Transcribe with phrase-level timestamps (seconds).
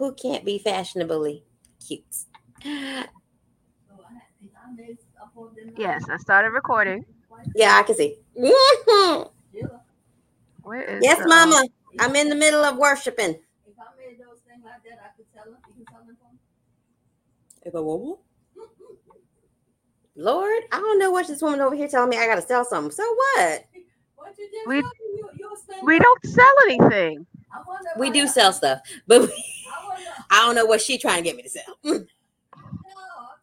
[0.00, 1.44] who can't be fashionably
[1.86, 2.02] cute?
[5.76, 7.04] Yes, I started recording.
[7.54, 8.16] Yeah, I can see.
[10.62, 11.62] Where is yes, the, um, Mama.
[12.00, 13.30] I'm in the middle of worshiping.
[13.32, 13.38] If
[13.78, 15.56] I made those things like that, I could sell them.
[15.68, 16.38] You can sell them for me.
[17.66, 18.18] If I what?
[20.16, 22.90] Lord, I don't know what this woman over here telling me I gotta sell something.
[22.90, 23.66] So what?
[24.16, 25.30] What you We- you,
[25.84, 27.26] We don't sell anything.
[27.52, 29.44] I We do sell stuff, but we-
[30.30, 31.64] I don't know what she trying to get me to sell.
[31.82, 32.04] No, I'm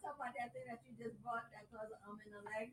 [0.02, 2.70] talking about that thing that you just bought that cause I'm in the leg.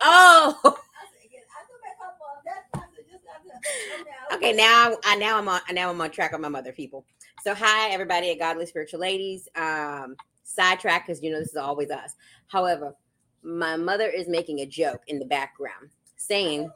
[0.00, 0.70] Oh, I
[1.12, 2.66] said, "Yeah, I could make up on that.
[2.74, 4.36] I said, just got to.
[4.36, 4.52] okay.
[4.52, 7.04] Now I now I'm on now I'm on track with my mother people.
[7.42, 9.48] So hi everybody at Godly Spiritual Ladies.
[9.56, 12.14] Um, sidetrack because you know this is always us.
[12.48, 12.94] However,
[13.42, 16.70] my mother is making a joke in the background saying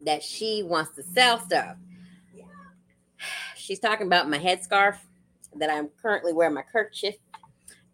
[0.00, 1.76] that she wants to sell stuff.
[3.56, 4.96] She's talking about my headscarf
[5.56, 7.16] that I'm currently wearing my kerchief.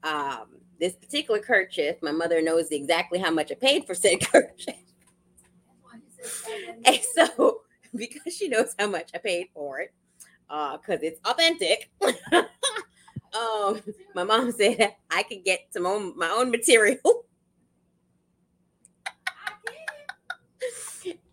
[0.03, 4.77] Um, this particular kerchief, my mother knows exactly how much I paid for said kerchief.
[6.85, 7.63] And so,
[7.95, 9.93] because she knows how much I paid for it,
[10.49, 11.91] because it's authentic,
[12.33, 13.81] um,
[14.15, 17.25] my mom said I could get some own, my own material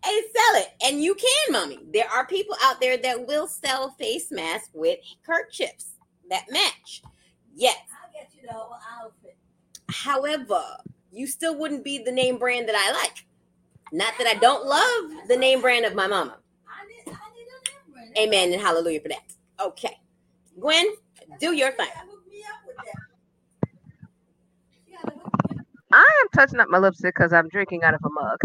[0.06, 0.68] and sell it.
[0.84, 1.80] And you can, mommy.
[1.92, 5.95] There are people out there that will sell face masks with kerchiefs
[6.30, 7.02] that match.
[7.54, 7.78] Yes.
[8.02, 9.36] I'll get you the whole outfit.
[9.88, 10.62] However,
[11.12, 13.24] you still wouldn't be the name brand that I like.
[13.92, 16.38] Not that I don't love the name brand of my mama.
[16.68, 18.18] I need, I need a name brand.
[18.18, 19.22] Amen and hallelujah for that.
[19.60, 19.98] Okay.
[20.60, 20.86] Gwen,
[21.40, 21.88] do your thing.
[21.94, 23.68] Hook me up with that.
[24.86, 25.66] You gotta hook me up.
[25.92, 28.38] I am touching up my lipstick because I'm drinking out of a mug.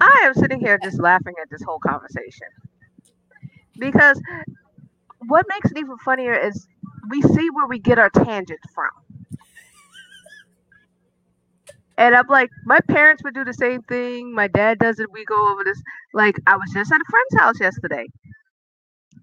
[0.00, 2.48] I am sitting here just laughing at this whole conversation.
[3.78, 4.20] Because
[5.26, 6.66] what makes it even funnier is
[7.10, 8.90] we see where we get our tangents from.
[11.98, 14.34] And I'm like, my parents would do the same thing.
[14.34, 15.12] My dad does it.
[15.12, 15.80] We go over this.
[16.14, 18.06] Like, I was just at a friend's house yesterday.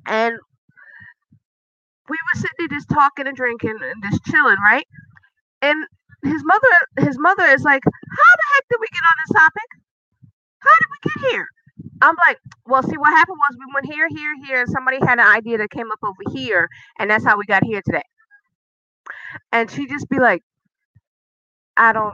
[0.07, 0.35] And
[2.09, 4.85] we were sitting there just talking and drinking and just chilling, right?
[5.61, 5.85] And
[6.23, 9.69] his mother his mother is like, How the heck did we get on this topic?
[10.59, 11.47] How did we get here?
[12.01, 15.19] I'm like, well, see what happened was we went here, here, here, and somebody had
[15.19, 16.69] an idea that came up over here,
[16.99, 18.03] and that's how we got here today.
[19.51, 20.43] And she just be like,
[21.77, 22.13] I don't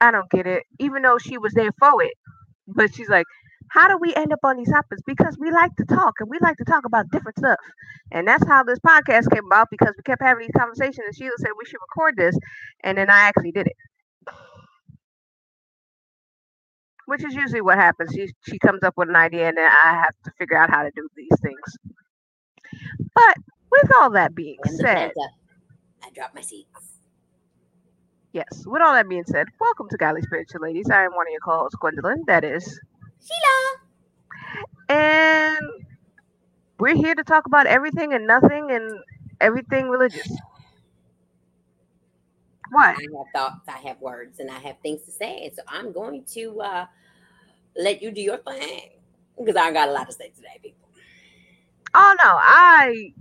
[0.00, 0.64] I don't get it.
[0.80, 2.14] Even though she was there for it.
[2.68, 3.26] But she's like,
[3.70, 5.02] how do we end up on these topics?
[5.06, 7.58] Because we like to talk and we like to talk about different stuff.
[8.12, 11.32] And that's how this podcast came about because we kept having these conversations and Sheila
[11.38, 12.36] said we should record this
[12.84, 13.76] and then I actually did it.
[17.06, 18.12] Which is usually what happens.
[18.14, 20.82] She she comes up with an idea and then I have to figure out how
[20.82, 21.60] to do these things.
[23.14, 23.36] But
[23.70, 25.12] with all that being And said,
[26.04, 26.98] I dropped my seats.
[28.32, 30.90] yes, with all that being said, welcome to Godly Spiritual Ladies.
[30.90, 32.24] I am one of your co-hosts, Gwendolyn.
[32.26, 32.80] That is
[33.20, 33.78] Sheila.
[34.88, 35.58] and
[36.78, 39.00] we're here to talk about everything and nothing and
[39.40, 40.28] everything religious.
[42.72, 42.96] What?
[42.96, 45.44] I have thoughts, I have words, and I have things to say.
[45.44, 46.86] And so I'm going to uh,
[47.76, 48.90] let you do your thing
[49.38, 50.88] because I got a lot to say today, people.
[51.94, 53.12] Oh no, I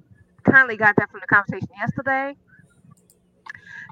[0.43, 2.35] kindly got that from the conversation yesterday.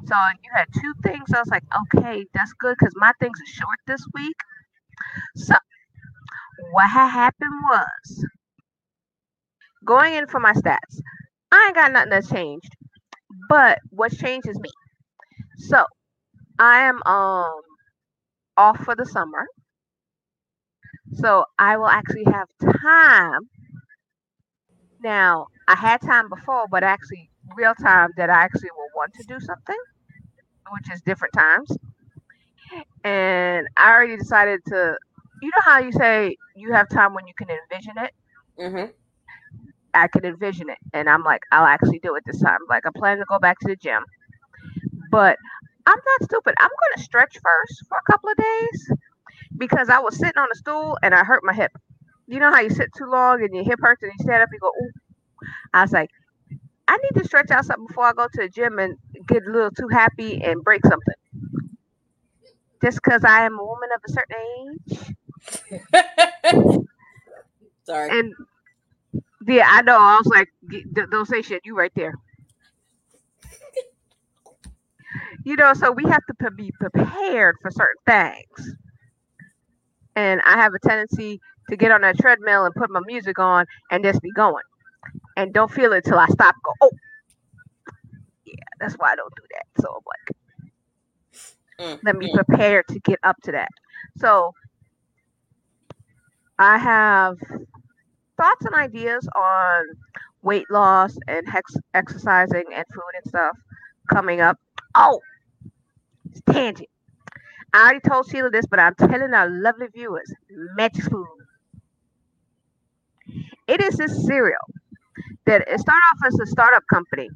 [0.05, 1.33] So you had two things.
[1.33, 1.63] I was like,
[1.95, 4.37] okay, that's good because my things are short this week.
[5.35, 5.55] So
[6.71, 8.25] what had happened was
[9.85, 11.01] going in for my stats.
[11.51, 12.69] I ain't got nothing that's changed,
[13.49, 14.69] but what changed is me.
[15.59, 15.85] So
[16.59, 17.61] I am um
[18.57, 19.45] off for the summer.
[21.13, 22.47] So I will actually have
[22.81, 23.49] time
[25.01, 29.23] now, I had time before, but actually real time that I actually will want to
[29.23, 29.77] do something,
[30.71, 31.77] which is different times.
[33.03, 34.97] And I already decided to,
[35.41, 38.13] you know how you say you have time when you can envision it?
[38.59, 38.91] Mm-hmm.
[39.93, 40.77] I can envision it.
[40.93, 42.59] And I'm like, I'll actually do it this time.
[42.69, 44.03] Like, I plan to go back to the gym.
[45.09, 45.37] But
[45.85, 46.53] I'm not stupid.
[46.59, 48.91] I'm going to stretch first for a couple of days
[49.57, 51.71] because I was sitting on a stool and I hurt my hip.
[52.27, 54.49] You know how you sit too long and your hip hurts and you stand up,
[54.51, 54.91] and you go, ooh.
[55.73, 56.09] I was like,
[56.87, 58.97] I need to stretch out something before I go to the gym and
[59.27, 61.15] get a little too happy and break something.
[62.81, 64.99] Just because I am a woman of a certain age.
[67.83, 68.19] Sorry.
[68.19, 68.33] And
[69.47, 69.97] yeah, I know.
[69.97, 70.49] I was like,
[71.11, 71.61] don't say shit.
[71.65, 72.13] You right there.
[75.49, 78.75] You know, so we have to be prepared for certain things.
[80.15, 81.39] And I have a tendency
[81.71, 84.63] to get on that treadmill and put my music on and just be going.
[85.37, 86.53] And don't feel it till I stop.
[86.63, 86.91] Go, oh,
[88.45, 89.81] yeah, That's why I don't do that.
[89.81, 90.37] So I'm like,
[91.79, 92.33] Mm, let me mm.
[92.33, 93.69] prepare to get up to that.
[94.19, 94.51] So
[96.59, 97.37] I have
[98.37, 99.85] thoughts and ideas on
[100.43, 103.57] weight loss and hex- exercising and food and stuff
[104.13, 104.57] coming up.
[104.95, 105.19] Oh,
[106.51, 106.89] tangent.
[107.73, 110.31] I already told Sheila this, but I'm telling our lovely viewers,
[110.75, 111.27] Magic Spoon.
[113.67, 114.65] It is this cereal
[115.45, 117.29] that it started off as a startup company,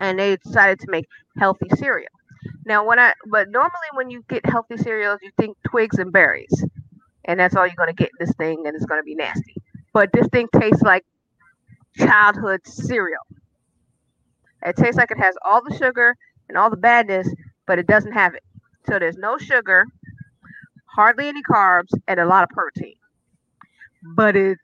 [0.00, 1.06] and they decided to make
[1.38, 2.10] healthy cereal.
[2.64, 6.64] Now, when I but normally when you get healthy cereals, you think twigs and berries,
[7.24, 9.54] and that's all you're gonna get in this thing, and it's gonna be nasty.
[9.92, 11.04] But this thing tastes like
[11.96, 13.22] childhood cereal.
[14.62, 16.16] It tastes like it has all the sugar
[16.48, 17.28] and all the badness,
[17.66, 18.42] but it doesn't have it.
[18.88, 19.84] So there's no sugar,
[20.86, 22.94] hardly any carbs, and a lot of protein.
[24.14, 24.58] But it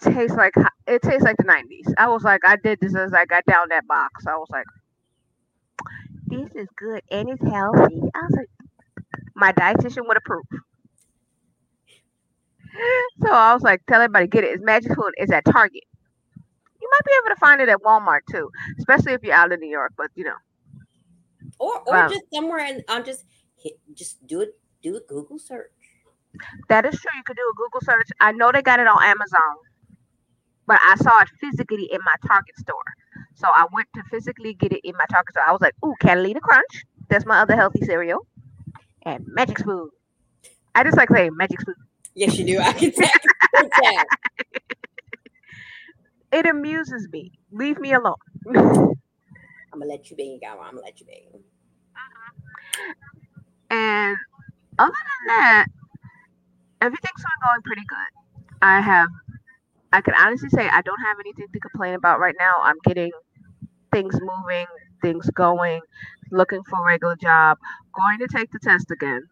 [0.00, 0.54] tastes like
[0.86, 1.92] it tastes like the 90s.
[1.98, 4.26] I was like, I did this as I got down that box.
[4.26, 4.66] I was like,
[6.26, 8.00] this is good and it's healthy.
[8.14, 8.50] I was like,
[9.34, 10.44] my dietitian would approve.
[13.22, 14.52] So I was like, tell everybody get it.
[14.54, 15.12] It's Magic Food.
[15.16, 15.82] It's at Target.
[16.80, 18.48] You might be able to find it at Walmart too,
[18.78, 19.92] especially if you're out in New York.
[19.96, 20.36] But you know,
[21.58, 22.08] Or or Wow.
[22.08, 23.24] just somewhere and I'll just
[23.56, 25.72] hit just do it do a Google search.
[26.68, 27.10] that is true.
[27.16, 28.08] You could do a Google search.
[28.20, 29.56] I know they got it on Amazon,
[30.66, 32.88] but I saw it physically in my Target store.
[33.34, 35.44] So I went to physically get it in my Target store.
[35.48, 36.84] I was like, ooh, Catalina Crunch.
[37.08, 38.26] That's my other healthy cereal.
[39.02, 39.90] And Magic Spoon.
[40.74, 41.74] I just like saying Magic Spoon.
[42.14, 42.58] Yes, you do.
[42.60, 43.10] I can tell.
[43.54, 44.04] I can tell.
[46.32, 47.32] It amuses me.
[47.50, 48.14] Leave me alone.
[49.72, 50.64] I'm gonna let you be, Gawa.
[50.64, 51.28] I'm gonna let you be.
[53.70, 54.16] And
[54.78, 55.66] other than that,
[56.80, 58.58] everything's been going pretty good.
[58.62, 59.08] I have,
[59.92, 62.54] I can honestly say I don't have anything to complain about right now.
[62.62, 63.12] I'm getting
[63.92, 64.66] things moving,
[65.02, 65.80] things going,
[66.32, 67.58] looking for a regular job,
[67.94, 69.22] going to take the test again.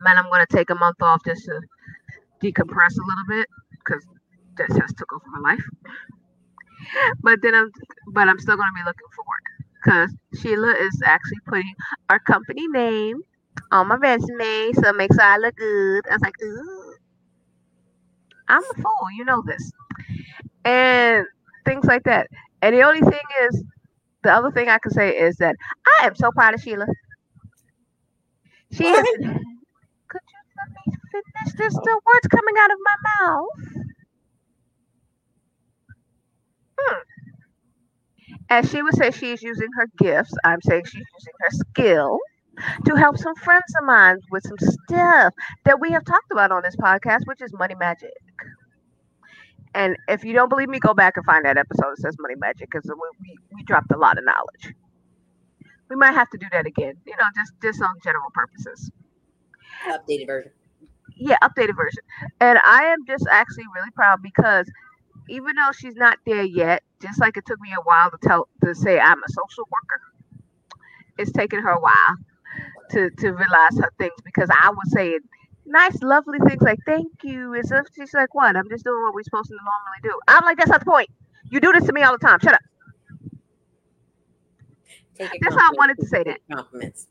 [0.00, 1.60] Man, I'm to take a month off just to
[2.42, 4.04] decompress a little bit because
[4.58, 5.64] that test took over my life.
[7.22, 7.70] But then I'm,
[8.12, 9.46] but I'm still going to be looking for work
[9.84, 11.74] because Sheila is actually putting
[12.10, 13.22] our company name
[13.72, 16.02] on my resume, so it makes sure I look good.
[16.10, 16.94] I was like, ooh,
[18.48, 19.72] I'm a fool, you know this,
[20.64, 21.26] and
[21.66, 22.28] things like that.
[22.62, 23.64] And the only thing is,
[24.24, 25.56] the other thing I can say is that
[26.02, 26.86] I am so proud of Sheila.
[28.72, 29.04] She What?
[30.08, 31.54] Could you let me finish?
[31.58, 32.96] There's still words coming out of my
[33.26, 33.73] mouth.
[36.84, 37.00] Hmm.
[38.50, 40.34] As she would say, she's using her gifts.
[40.44, 42.18] I'm saying she's using her skill
[42.86, 45.34] to help some friends of mine with some stuff
[45.64, 48.12] that we have talked about on this podcast, which is money magic.
[49.74, 52.36] And if you don't believe me, go back and find that episode that says money
[52.36, 54.74] magic because we, we, we dropped a lot of knowledge.
[55.90, 58.90] We might have to do that again, you know, just just on general purposes.
[59.88, 60.52] Updated version.
[61.16, 62.02] Yeah, updated version.
[62.40, 64.70] And I am just actually really proud because
[65.28, 68.48] even though she's not there yet, just like it took me a while to tell
[68.64, 70.02] to say I'm a social worker,
[71.18, 72.16] it's taken her a while
[72.90, 75.20] to to realize her things because I was saying
[75.66, 77.54] nice, lovely things like thank you.
[77.54, 78.56] As if she's like, what?
[78.56, 80.20] I'm just doing what we're supposed to normally do.
[80.28, 81.10] I'm like, that's not the point.
[81.50, 82.38] You do this to me all the time.
[82.40, 82.60] Shut up.
[85.40, 87.08] That's how I wanted to say take Compliments.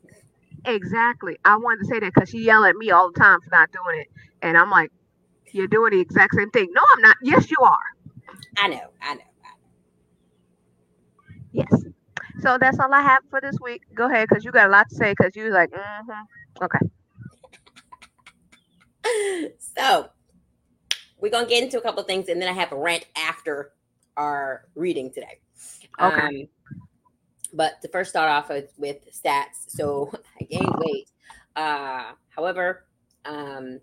[0.66, 1.38] Exactly.
[1.44, 3.70] I wanted to say that because she yell at me all the time for not
[3.72, 4.08] doing it.
[4.42, 4.92] And I'm like,
[5.52, 6.68] you're doing the exact same thing.
[6.72, 7.16] No, I'm not.
[7.22, 7.93] Yes, you are.
[8.58, 8.90] I know.
[9.02, 9.20] I know.
[9.20, 9.50] I
[11.52, 11.84] Yes.
[12.40, 13.82] So that's all I have for this week.
[13.94, 15.12] Go ahead, because you got a lot to say.
[15.12, 16.64] Because you're like, mm-hmm.
[16.64, 16.78] okay.
[19.76, 20.08] So
[21.20, 23.72] we're gonna get into a couple of things, and then I have a rant after
[24.16, 25.40] our reading today.
[26.00, 26.20] Okay.
[26.20, 26.48] Um,
[27.52, 31.10] but to first start off with, with stats, so I gained weight.
[31.56, 32.86] Uh, however,
[33.24, 33.80] um,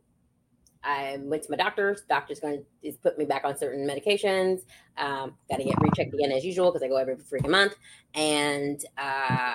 [0.83, 2.01] I went to my doctor's.
[2.01, 4.61] Doctor's going to put me back on certain medications.
[4.97, 7.75] Um, Got to get rechecked again as usual because I go every freaking month.
[8.13, 9.53] And uh,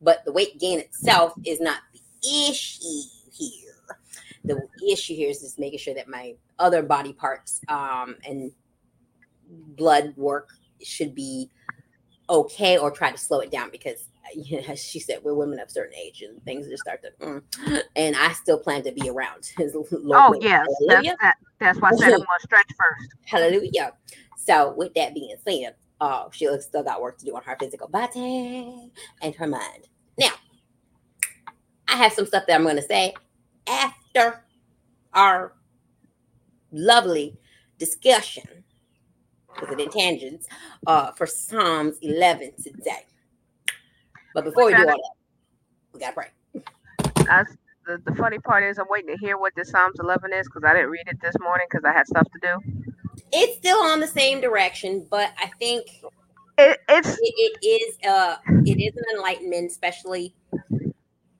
[0.00, 3.74] but the weight gain itself is not the issue here.
[4.44, 8.52] The issue here is just making sure that my other body parts um, and
[9.48, 10.48] blood work
[10.82, 11.50] should be
[12.28, 14.09] okay or try to slow it down because
[14.76, 18.16] she said we're women of a certain age and things just start to mm, and
[18.16, 21.16] i still plan to be around Oh yes, that's hallelujah.
[21.20, 23.14] that, that's why I said I'm gonna stretch first.
[23.26, 23.92] hallelujah.
[24.36, 27.88] So with that being said uh she still got work to do on her physical
[27.88, 28.90] body
[29.22, 29.88] and her mind.
[30.18, 30.30] Now
[31.88, 33.12] i have some stuff that i'm going to say
[33.66, 34.44] after
[35.12, 35.54] our
[36.72, 37.36] lovely
[37.78, 38.64] discussion
[39.54, 40.46] because of the tangents,
[40.86, 43.06] uh, for Psalms 11 today.
[44.34, 45.00] But before we do all that,
[45.92, 46.28] we gotta pray.
[47.86, 50.62] The, the funny part is I'm waiting to hear what the Psalms 11 is because
[50.64, 52.82] I didn't read it this morning because I had stuff to do.
[53.32, 55.86] It's still on the same direction, but I think
[56.58, 60.34] It, it's it, it is uh it is an enlightenment, especially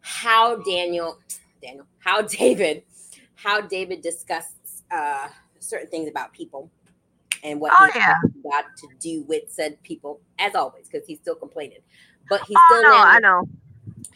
[0.00, 1.18] how Daniel
[1.62, 2.82] Daniel how David
[3.37, 5.28] how David discussed uh
[5.61, 6.70] certain things about people
[7.44, 8.14] and what Oh, he yeah.
[8.50, 11.78] got to do with said people as always because he's still complaining
[12.30, 13.49] but he's still oh still no, I know.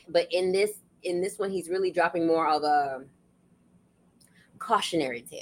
[0.08, 0.70] but in this
[1.02, 3.02] in this one he's really dropping more of a
[4.58, 5.40] cautionary tale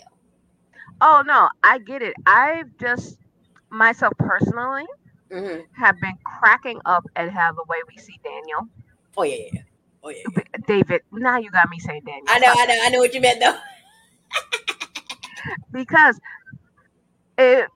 [1.01, 2.15] Oh no, I get it.
[2.27, 3.17] I just
[3.71, 4.85] myself personally
[5.31, 5.65] Mhm.
[5.77, 8.69] have been cracking up at how the way we see Daniel.
[9.17, 9.63] oh yeah yeah yeah
[10.05, 10.43] oh yeah, yeah.
[10.67, 12.25] David, now you got me saying Daniel.
[12.29, 13.57] i know i know i know what you meant though
[15.73, 16.19] because
[17.39, 17.67] it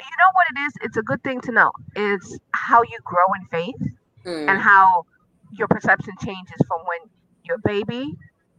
[0.00, 3.24] you know what it is it's a good thing to know it's how you grow
[3.38, 3.92] in faith
[4.24, 5.04] Mm, and how
[5.52, 7.10] your perception changes from when
[7.44, 8.14] you're a baby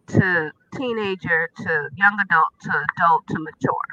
[0.08, 3.88] to teenager to young adult to adult to mature.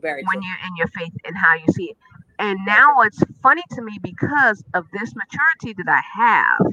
[0.00, 0.48] Very when true.
[0.48, 1.96] you're in your faith and how you see it.
[2.38, 6.66] And now it's funny to me because of this maturity that i have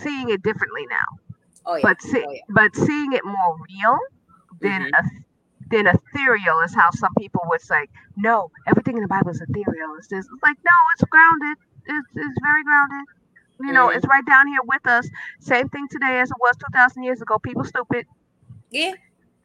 [0.00, 1.18] seeing it differently now.
[1.66, 1.82] Oh yeah.
[1.82, 2.40] But see, oh yeah.
[2.50, 3.98] but seeing it more real
[4.60, 4.90] than Mhm.
[4.98, 5.02] a
[5.70, 9.94] than ethereal is how some people would say no everything in the bible is ethereal.
[9.98, 13.06] It's this it's like no it's grounded it's, it's very grounded.
[13.60, 15.08] You know it's right down here with us.
[15.40, 17.38] Same thing today as it was 2000 years ago.
[17.38, 18.06] People stupid.
[18.70, 18.92] Yeah.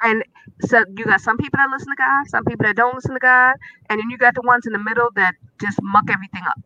[0.01, 0.23] And
[0.61, 3.19] so you got some people that listen to god some people that don't listen to
[3.19, 3.55] god
[3.89, 6.59] and then you got the ones in the middle that just muck everything up.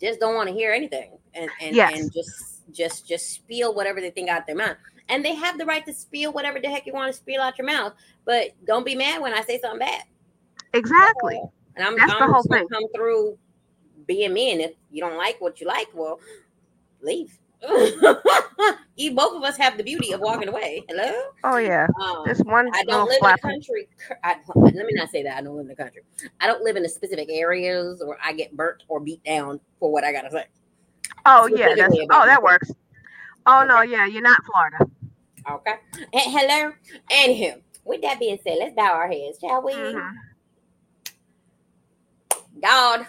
[0.00, 1.98] Just don't want to hear anything and and, Yes.
[2.00, 4.76] and just just just spiel whatever they think out their mouth.
[5.08, 7.58] And they have the right to spiel whatever the heck you want to spiel out
[7.58, 7.92] your mouth
[8.24, 10.02] but don't be mad when i say something bad.
[10.74, 11.40] Exactly.
[11.76, 12.66] And i'm, That's I'm the whole thing.
[12.68, 13.38] come through
[14.06, 16.18] being me and if you don't like what you like well
[17.02, 17.38] leave
[18.96, 21.12] you both of us have the beauty of walking away hello
[21.44, 23.50] oh yeah um, this one I don't live flapper.
[23.50, 23.88] in the country.
[24.24, 25.36] I, let me not say that.
[25.36, 26.02] I don't live in the country.
[26.40, 29.92] I don't live in the specific areas where I get burnt or beat down for
[29.92, 30.46] what I gotta say.
[31.26, 32.72] oh yeah that's oh that works
[33.46, 34.90] oh no yeah you're not florida
[35.50, 35.74] Okay.
[35.98, 36.72] And hello.
[37.10, 39.72] And Anywho, with that being said, let's bow our heads, shall we?
[39.74, 40.14] Mhm.
[42.62, 43.06] God,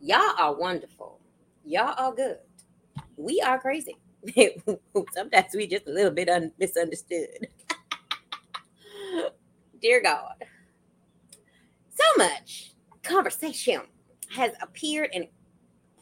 [0.00, 1.20] y'all are wonderful.
[1.64, 2.38] Y'all are good.
[3.16, 3.96] We are crazy.
[5.12, 7.48] Sometimes we just a little bit un- misunderstood.
[9.80, 10.34] Dear God,
[11.90, 13.80] so much conversation
[14.30, 15.26] has appeared and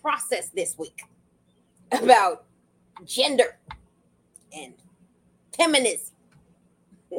[0.01, 1.03] processed this week
[1.93, 2.45] about
[3.05, 3.59] gender
[4.53, 4.75] and
[5.57, 6.15] feminism.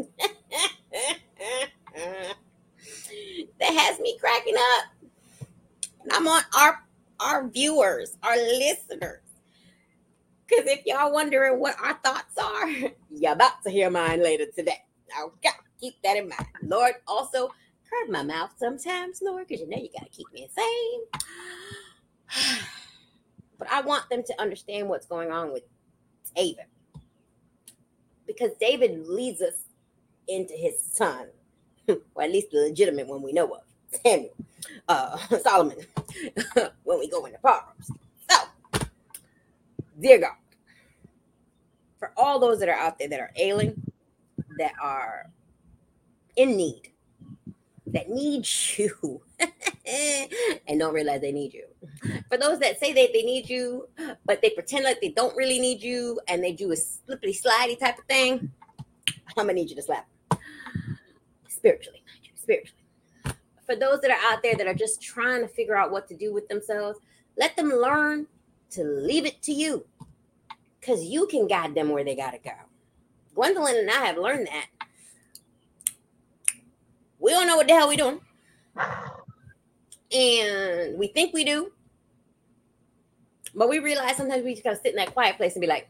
[3.59, 4.98] that has me cracking up.
[6.11, 6.83] I'm on our
[7.19, 9.21] our viewers, our listeners.
[10.47, 12.69] Because if y'all wondering what our thoughts are,
[13.11, 14.81] you're about to hear mine later today.
[15.21, 16.47] Okay, keep that in mind.
[16.63, 17.49] Lord, also
[17.89, 21.01] curb my mouth sometimes, Lord, because you know you gotta keep me sane.
[23.59, 25.63] But I want them to understand what's going on with
[26.33, 26.63] David.
[28.25, 29.65] Because David leads us
[30.29, 31.27] into his son,
[31.89, 34.33] or at least the legitimate one we know of, Samuel,
[34.87, 35.77] uh, Solomon,
[36.83, 37.91] when we go into Proverbs.
[38.29, 38.37] So,
[39.99, 40.35] dear God,
[41.97, 43.81] for all those that are out there that are ailing,
[44.57, 45.29] that are
[46.35, 46.91] in need,
[47.87, 49.21] that need you,
[50.67, 51.65] and don't realize they need you.
[52.29, 53.87] For those that say that they need you,
[54.25, 57.79] but they pretend like they don't really need you, and they do a slippity slidey
[57.79, 58.51] type of thing,
[59.37, 60.07] I'm gonna need you to slap
[61.47, 62.03] spiritually,
[62.35, 62.78] spiritually.
[63.69, 66.15] For those that are out there that are just trying to figure out what to
[66.15, 66.97] do with themselves,
[67.37, 68.25] let them learn
[68.71, 69.85] to leave it to you,
[70.79, 72.49] because you can guide them where they gotta go.
[73.35, 74.65] Gwendolyn and I have learned that.
[77.19, 78.21] We don't know what the hell we're doing.
[80.11, 81.71] And we think we do.
[83.53, 85.87] But we realize sometimes we just gotta sit in that quiet place and be like,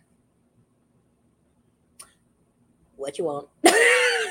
[2.98, 3.48] what you want?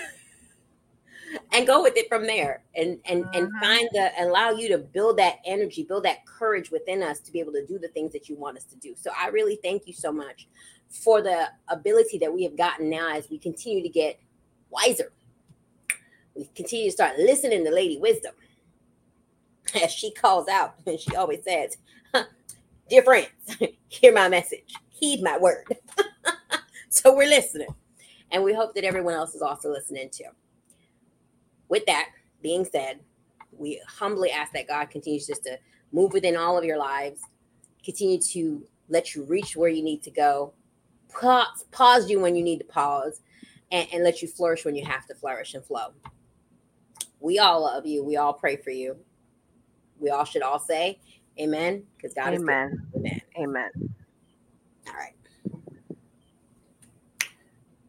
[1.52, 3.60] and go with it from there and and and Mhm.
[3.60, 7.40] find the allow you to build that energy build that courage within us to be
[7.40, 8.94] able to do the things that you want us to do.
[8.96, 10.48] So i really thank you so much
[10.88, 14.18] for the ability that we have gotten now as we continue to get
[14.70, 15.12] wiser.
[16.34, 18.34] We continue to start listening to lady wisdom
[19.82, 21.76] as she calls out and she always says
[22.88, 23.28] dear friends
[23.88, 25.64] hear my message heed my word.
[26.90, 27.68] So we're listening
[28.32, 30.24] and we hope that everyone else is also listening too
[31.68, 32.08] with that
[32.42, 33.00] being said,
[33.52, 35.58] we humbly ask that God continues just to
[35.92, 37.22] move within all of your lives,
[37.84, 40.52] continue to let you reach where you need to go,
[41.08, 43.22] pause, pause you when you need to pause,
[43.70, 45.92] and, and let you flourish when you have to flourish and flow.
[47.20, 48.04] We all love you.
[48.04, 48.96] We all pray for you.
[49.98, 51.00] We all should all say
[51.40, 52.72] amen because God Amen.
[52.72, 53.00] is good.
[53.00, 53.20] Amen.
[53.38, 53.70] Amen.
[54.88, 55.14] All right.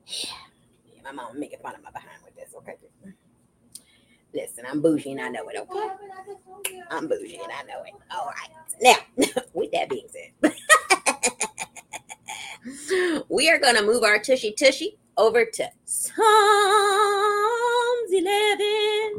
[0.08, 0.32] Yeah.
[0.94, 2.19] yeah my mom making fun of my behind with this.
[2.19, 2.19] Okay.
[4.34, 5.58] Listen, I'm bougie and I know it.
[5.58, 5.90] Okay.
[6.92, 7.94] I'm bougie and I know it.
[8.12, 8.50] All right.
[8.82, 8.98] Now,
[9.54, 10.54] with that being said,
[13.30, 16.20] we are going to move our tushy tushy over to Psalms
[18.12, 19.18] 11.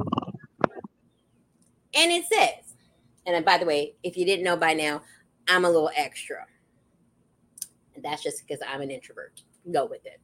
[1.93, 2.76] And it says,
[3.26, 5.02] and by the way, if you didn't know by now,
[5.49, 6.47] I'm a little extra.
[7.95, 9.43] And that's just because I'm an introvert.
[9.73, 10.21] Go with it.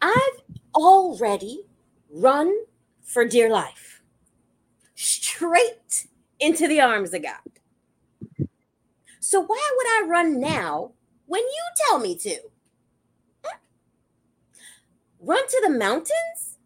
[0.00, 0.42] I've
[0.74, 1.64] already
[2.10, 2.54] run
[3.02, 4.02] for dear life
[4.94, 6.06] straight
[6.40, 8.48] into the arms of God.
[9.20, 10.92] So why would I run now
[11.26, 12.38] when you tell me to?
[15.20, 16.58] Run to the mountains?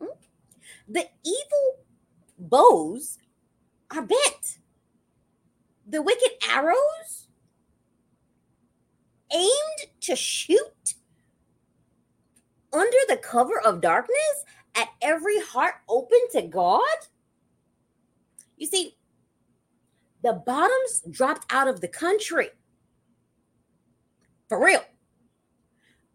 [0.00, 0.08] Hmm?
[0.88, 1.84] The evil
[2.38, 3.18] bows
[3.90, 4.58] are bent.
[5.86, 7.28] The wicked arrows
[9.32, 10.94] aimed to shoot
[12.72, 14.44] under the cover of darkness
[14.74, 16.82] at every heart open to God?
[18.56, 18.96] You see,
[20.22, 22.50] the bottoms dropped out of the country.
[24.48, 24.82] For real.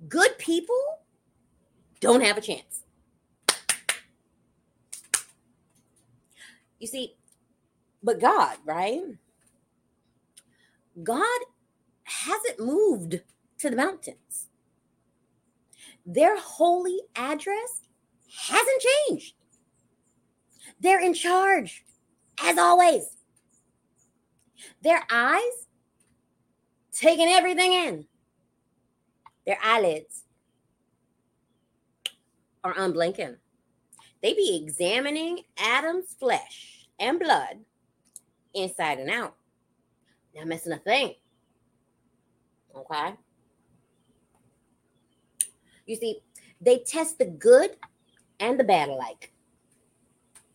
[0.07, 0.79] Good people
[2.01, 2.83] don't have a chance.
[6.79, 7.15] You see,
[8.03, 9.01] but God, right?
[11.01, 11.39] God
[12.05, 13.21] hasn't moved
[13.59, 14.47] to the mountains.
[16.05, 17.81] Their holy address
[18.47, 19.33] hasn't changed.
[20.79, 21.83] They're in charge,
[22.41, 23.17] as always.
[24.81, 25.67] Their eyes
[26.91, 28.05] taking everything in.
[29.45, 30.23] Their eyelids
[32.63, 33.37] are unblinking.
[34.21, 37.59] They be examining Adam's flesh and blood
[38.53, 39.35] inside and out.
[40.35, 41.15] Not missing a thing.
[42.75, 43.13] Okay.
[45.85, 46.19] You see,
[46.61, 47.71] they test the good
[48.39, 49.31] and the bad alike.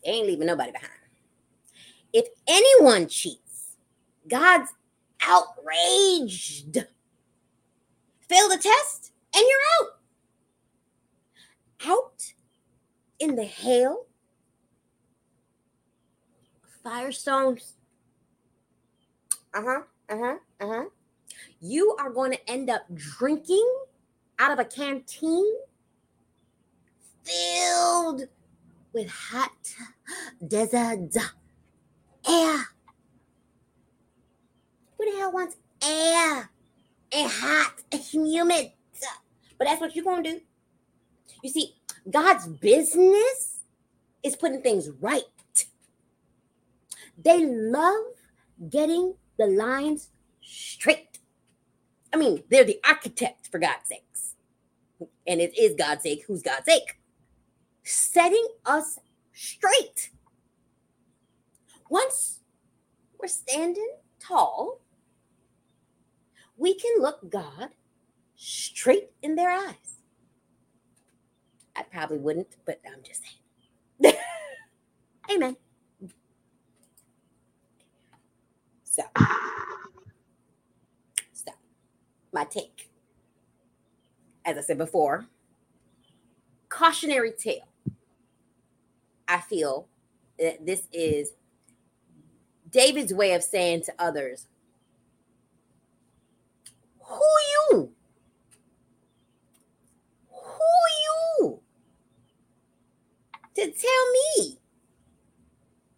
[0.05, 0.91] They ain't leaving nobody behind.
[2.13, 3.77] If anyone cheats,
[4.29, 4.71] God's
[5.23, 6.79] outraged.
[8.29, 9.99] Fail the test, and you're out.
[11.87, 12.33] Out
[13.19, 14.07] in the hail,
[16.85, 17.75] firestones.
[19.55, 19.81] Uh huh.
[20.09, 20.37] Uh huh.
[20.61, 20.85] Uh huh.
[21.61, 23.67] You are going to end up drinking
[24.39, 25.47] out of a canteen
[27.23, 28.23] filled
[28.93, 29.75] with hot
[30.47, 31.15] desert
[32.29, 32.65] air.
[34.97, 36.51] Who the hell wants air
[37.13, 38.73] and hot and humid?
[39.59, 40.41] But that's what you're going to do.
[41.43, 41.75] You see,
[42.11, 43.61] God's business
[44.23, 45.23] is putting things right.
[47.23, 48.05] They love
[48.71, 50.09] getting the lines
[50.43, 51.10] straight.
[52.13, 54.35] I mean, they're the architects, for God's sakes.
[55.27, 56.25] And it is God's sake.
[56.27, 56.99] Who's God's sake?
[57.85, 58.99] Setting us
[59.33, 60.11] straight.
[61.89, 62.41] Once
[63.19, 64.81] we're standing tall,
[66.57, 67.71] we can look God
[68.37, 69.99] straight in their eyes.
[71.77, 74.15] I probably wouldn't, but I'm just saying.
[75.31, 75.57] Amen.
[78.85, 79.03] So.
[82.33, 82.89] My take.
[84.45, 85.27] As I said before,
[86.69, 87.69] cautionary tale.
[89.29, 89.87] I feel
[90.39, 91.33] that this is
[92.71, 94.47] David's way of saying to others,
[97.05, 97.21] Who
[97.71, 97.93] you?
[100.31, 101.61] Who you?
[103.57, 104.59] To tell me,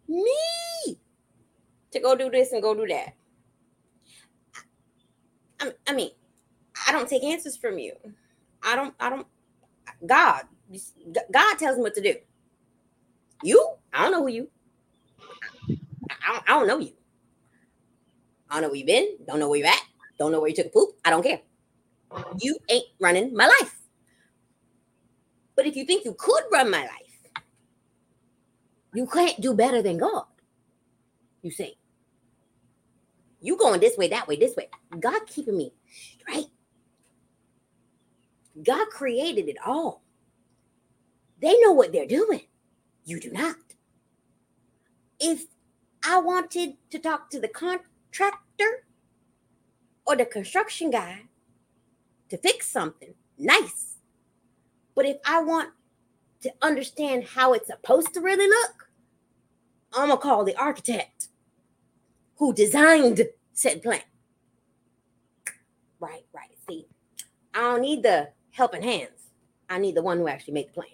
[0.07, 0.97] me,
[1.91, 3.13] to go do this and go do that.
[5.59, 6.11] I, I mean,
[6.87, 7.93] I don't take answers from you.
[8.63, 9.27] I don't, I don't,
[10.05, 10.43] God,
[11.31, 12.15] God tells me what to do.
[13.43, 14.49] You, I don't know who you.
[16.09, 16.93] I don't, I don't know you.
[18.49, 19.17] I don't know where you've been.
[19.27, 19.81] Don't know where you're at.
[20.19, 20.91] Don't know where you took a poop.
[21.03, 21.41] I don't care.
[22.39, 23.79] You ain't running my life.
[25.55, 27.43] But if you think you could run my life,
[28.93, 30.25] you can't do better than God.
[31.41, 31.75] You say,
[33.41, 34.69] you going this way, that way, this way.
[34.99, 35.73] God keeping me
[36.19, 36.47] straight.
[38.61, 40.03] God created it all.
[41.41, 42.41] They know what they're doing.
[43.05, 43.55] You do not.
[45.19, 45.45] If
[46.05, 48.85] I wanted to talk to the contractor
[50.05, 51.23] or the construction guy
[52.29, 53.97] to fix something, nice.
[54.95, 55.69] But if I want
[56.41, 58.89] to understand how it's supposed to really look,
[59.93, 61.29] I'm gonna call the architect
[62.37, 64.01] who designed said plan.
[65.99, 66.49] Right, right.
[66.67, 66.87] See,
[67.53, 69.31] I don't need the helping hands.
[69.69, 70.87] I need the one who actually made the plan.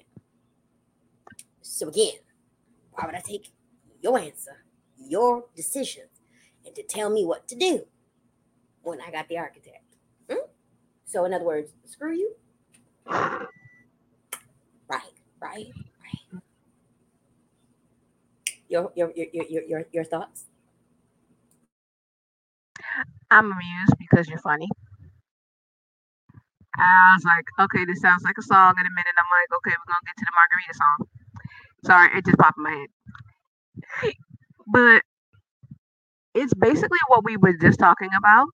[1.62, 2.16] So again,
[2.92, 3.52] why would I take
[4.02, 4.64] your answer,
[4.98, 6.10] your decisions,
[6.66, 7.86] and to tell me what to do
[8.82, 9.84] when I got the architect?
[10.30, 10.48] Hmm?
[11.06, 12.36] So in other words, screw you.
[13.08, 13.50] Right,
[14.90, 16.42] right, right.
[18.68, 20.46] Your your your your your, your thoughts?
[23.32, 24.68] I'm amused because you're funny.
[26.78, 28.76] I was like, okay, this sounds like a song.
[28.80, 31.00] In a minute, I'm like, okay, we're gonna get to the margarita song.
[31.86, 32.92] Sorry, it just popped in my head.
[34.68, 35.02] But
[36.36, 38.48] it's basically what we were just talking about,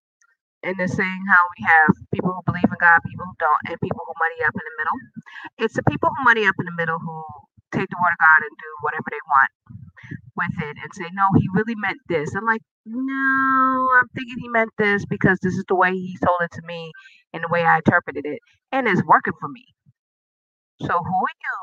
[0.63, 3.77] and the saying how we have people who believe in God, people who don't, and
[3.81, 4.99] people who money up in the middle.
[5.59, 7.17] It's the people who money up in the middle who
[7.71, 9.51] take the word of God and do whatever they want
[10.37, 12.33] with it and say, no, he really meant this.
[12.35, 16.41] I'm like, no, I'm thinking he meant this because this is the way he told
[16.41, 16.91] it to me
[17.33, 18.39] and the way I interpreted it.
[18.71, 19.65] And it's working for me.
[20.81, 21.59] So who are you?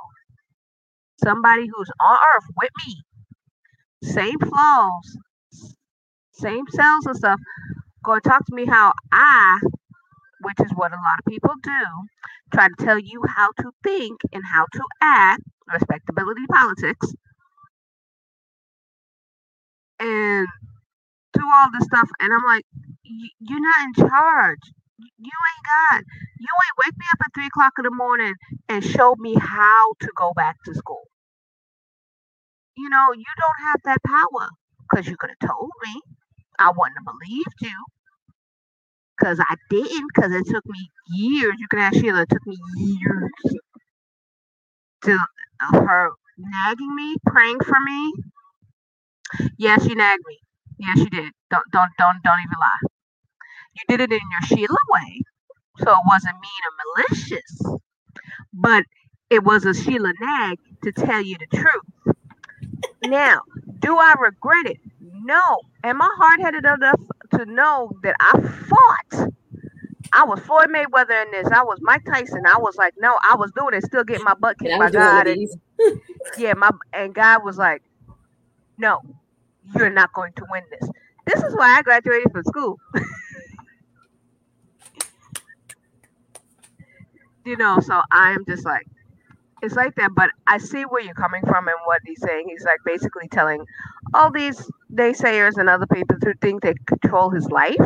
[1.24, 2.96] Somebody who's on earth with me,
[4.02, 5.18] same flaws,
[6.32, 7.40] same cells and stuff,
[8.04, 9.60] go talk to me how I,
[10.42, 11.82] which is what a lot of people do,
[12.54, 17.14] try to tell you how to think and how to act, respectability politics,
[20.02, 20.48] and
[21.34, 22.08] do all this stuff.
[22.20, 22.64] And I'm like,
[23.40, 24.60] you're not in charge.
[24.98, 26.04] You ain't God.
[26.40, 28.34] You ain't wake me up at three o'clock in the morning
[28.68, 31.04] and show me how to go back to school.
[32.76, 34.48] You know, you don't have that power
[34.90, 36.02] because you could have told me.
[36.58, 37.84] I wouldn't have believed you
[39.18, 41.54] because I didn't because it took me years.
[41.58, 43.30] You can ask Sheila, it took me years
[45.04, 48.12] to uh, her nagging me, praying for me,
[49.58, 50.38] Yes, she nagged me.
[50.78, 51.32] Yes, you did.
[51.50, 52.88] Don't don't don't don't even lie.
[53.74, 55.22] You did it in your Sheila way,
[55.78, 57.62] so it wasn't mean or malicious,
[58.52, 58.84] but
[59.30, 61.84] it was a Sheila nag to tell you the truth.
[63.02, 63.40] Now,
[63.80, 64.78] do I regret it?
[65.00, 65.40] No.
[65.84, 67.00] Am I hard headed enough
[67.36, 69.32] to know that I fought?
[70.12, 71.48] I was Floyd Mayweather in this.
[71.52, 72.42] I was Mike Tyson.
[72.46, 75.26] I was like, no, I was doing it, still getting my butt kicked by God.
[75.28, 75.40] And,
[76.36, 77.82] yeah, my and God was like,
[78.78, 79.00] no,
[79.76, 80.88] you're not going to win this.
[81.26, 82.78] This is why I graduated from school.
[87.44, 88.86] you know, so I'm just like,
[89.62, 90.10] it's like that.
[90.14, 92.46] But I see where you're coming from and what he's saying.
[92.48, 93.64] He's like basically telling
[94.14, 97.76] all these naysayers and other people who think they control his life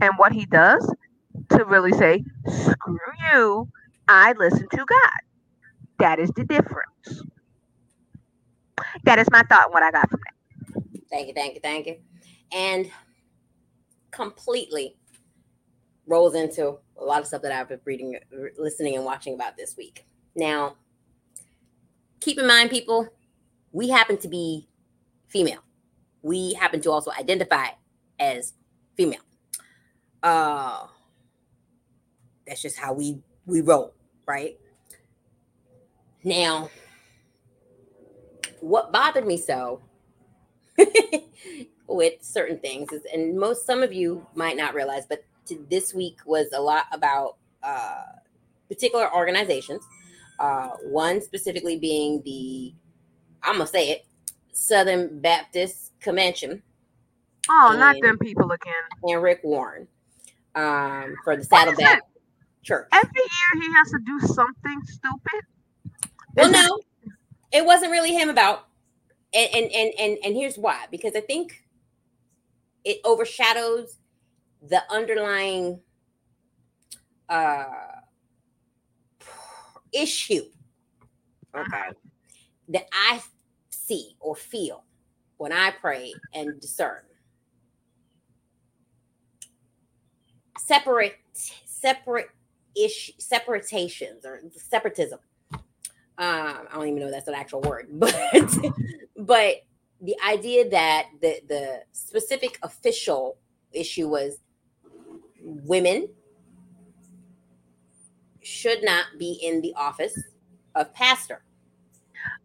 [0.00, 0.92] and what he does
[1.50, 2.98] to really say, screw
[3.32, 3.68] you,
[4.08, 5.20] I listen to God.
[5.98, 7.22] That is the difference.
[9.04, 10.35] That is my thought, what I got from that.
[11.16, 11.96] Thank you, thank you, thank you.
[12.52, 12.90] And
[14.10, 14.98] completely
[16.06, 18.18] rolls into a lot of stuff that I've been reading,
[18.58, 20.04] listening, and watching about this week.
[20.34, 20.76] Now,
[22.20, 23.08] keep in mind, people,
[23.72, 24.68] we happen to be
[25.26, 25.60] female.
[26.20, 27.68] We happen to also identify
[28.20, 28.52] as
[28.94, 29.22] female.
[30.22, 30.86] Uh,
[32.46, 33.94] that's just how we we roll,
[34.26, 34.58] right?
[36.24, 36.68] Now,
[38.60, 39.80] what bothered me so
[41.88, 42.90] with certain things.
[43.12, 46.86] And most, some of you might not realize, but to, this week was a lot
[46.92, 48.02] about uh,
[48.68, 49.82] particular organizations.
[50.38, 52.74] Uh, one specifically being the,
[53.42, 54.06] I'm gonna say it,
[54.52, 56.62] Southern Baptist Convention.
[57.48, 58.74] Oh, and, not them people again.
[59.02, 59.88] And Rick Warren
[60.56, 62.02] um, for the Saddleback
[62.62, 62.88] Church.
[62.92, 65.40] Every year he has to do something stupid.
[66.34, 66.80] Well, no,
[67.52, 68.65] it wasn't really him about
[69.36, 71.62] and and and and, and here's why because i think
[72.84, 73.98] it overshadows
[74.68, 75.80] the underlying
[77.28, 77.64] uh
[79.92, 80.44] issue
[81.54, 81.90] okay
[82.68, 83.20] that i
[83.70, 84.84] see or feel
[85.36, 87.02] when i pray and discern.
[90.58, 92.30] Separate separate
[92.74, 95.18] issue separatations or separatism
[96.18, 98.14] um, I don't even know if that's an actual word, but
[99.16, 99.56] but
[100.00, 103.38] the idea that the the specific official
[103.72, 104.38] issue was
[105.42, 106.08] women
[108.42, 110.14] should not be in the office
[110.74, 111.42] of pastor.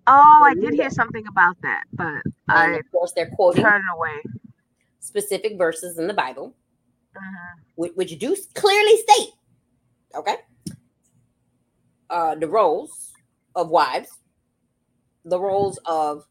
[0.07, 2.05] Oh, I did hear something about that, but
[2.49, 4.21] And I of course, they're quoting turned away.
[4.99, 6.55] specific verses in the Bible,
[7.15, 7.63] Mhm.
[7.75, 9.33] which, which do clearly state,
[10.15, 10.37] okay,
[12.09, 13.10] uh, the roles
[13.55, 14.09] of wives,
[15.25, 16.25] the roles of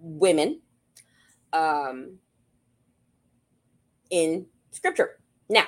[0.00, 0.60] women
[1.52, 2.18] um,
[4.10, 5.18] in scripture.
[5.48, 5.66] Now,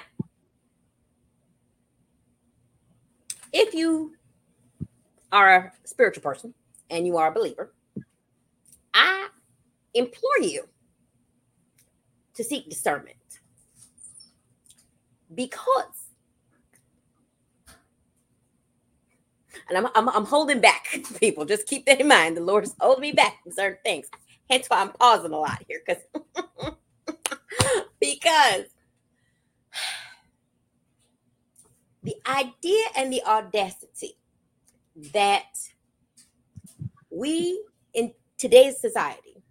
[3.53, 4.15] if you
[5.33, 6.55] are a spiritual person
[6.91, 7.73] and you are a believer,
[8.95, 9.29] I
[9.95, 10.69] implore you
[12.35, 13.17] to seek discernment
[15.35, 16.06] because
[19.69, 20.87] and I'm, I'm, I'm holding back
[21.21, 21.45] people.
[21.45, 22.37] Just keep that in mind.
[22.37, 24.09] The lord's holding me back from certain things.
[24.49, 26.03] Hence why i'm pausing a lot here because
[28.01, 28.67] because
[32.03, 34.17] the idea and the audacity
[35.13, 35.59] that
[37.11, 37.61] we
[37.95, 39.43] in today's society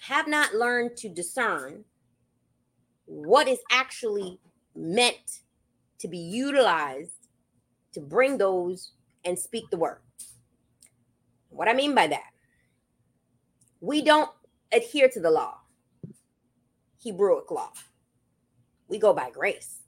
[0.00, 1.84] have not learned to discern
[3.04, 4.38] what is actually
[4.74, 5.40] meant
[5.98, 7.15] to be utilized
[7.96, 8.92] to bring those
[9.24, 10.00] and speak the word.
[11.48, 12.30] What I mean by that,
[13.80, 14.28] we don't
[14.70, 15.54] adhere to the law,
[17.02, 17.72] Hebrewic law.
[18.88, 19.78] We go by grace.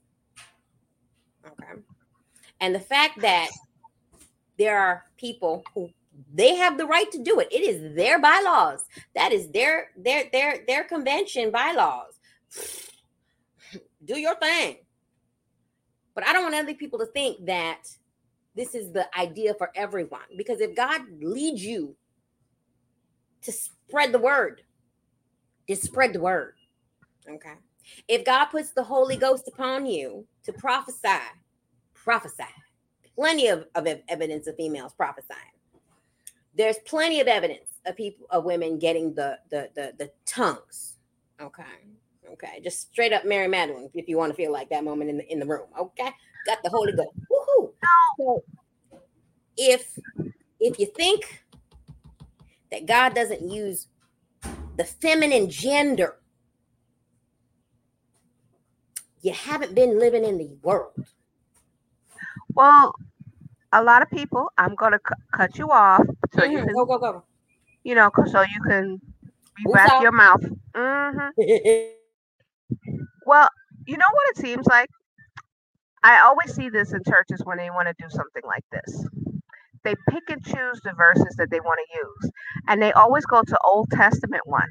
[1.45, 1.81] Okay.
[2.59, 3.49] And the fact that
[4.57, 5.91] there are people who
[6.33, 7.47] they have the right to do it.
[7.51, 8.83] It is their bylaws.
[9.13, 12.19] That is their their their their convention bylaws.
[14.03, 14.77] Do your thing.
[16.19, 17.83] But I don't want other people to think that
[18.53, 21.95] this is the idea for everyone because if God leads you
[23.43, 24.63] to spread the word,
[25.65, 26.55] just spread the word.
[27.25, 27.53] Okay.
[28.09, 31.21] If God puts the Holy Ghost upon you to prophesy,
[31.93, 32.43] prophesy.
[33.15, 35.39] Plenty of, of evidence of females prophesying.
[36.53, 40.97] There's plenty of evidence of people of women getting the the the, the tongues.
[41.39, 41.63] Okay.
[42.33, 42.61] Okay.
[42.63, 45.31] Just straight up Mary Magdalene, if you want to feel like that moment in the
[45.31, 45.67] in the room.
[45.79, 46.09] Okay.
[46.45, 47.09] Got the Holy Ghost.
[47.31, 47.71] Woohoo.
[48.17, 48.43] So
[49.57, 49.97] if
[50.59, 51.43] if you think
[52.71, 53.87] that God doesn't use
[54.77, 56.15] the feminine gender,
[59.21, 60.93] you haven't been living in the world.
[62.53, 62.93] Well,
[63.71, 64.51] a lot of people.
[64.57, 66.65] I'm gonna cu- cut you off so you Mhm.
[66.65, 67.23] can, Go, go, go.
[67.83, 69.01] you know, so you can
[69.67, 70.43] wrap your mouth.
[70.75, 71.29] hmm
[73.25, 73.47] Well,
[73.85, 74.89] you know what it seems like?
[76.03, 79.05] I always see this in churches when they want to do something like this.
[79.83, 82.31] They pick and choose the verses that they want to use,
[82.67, 84.67] and they always go to Old Testament one.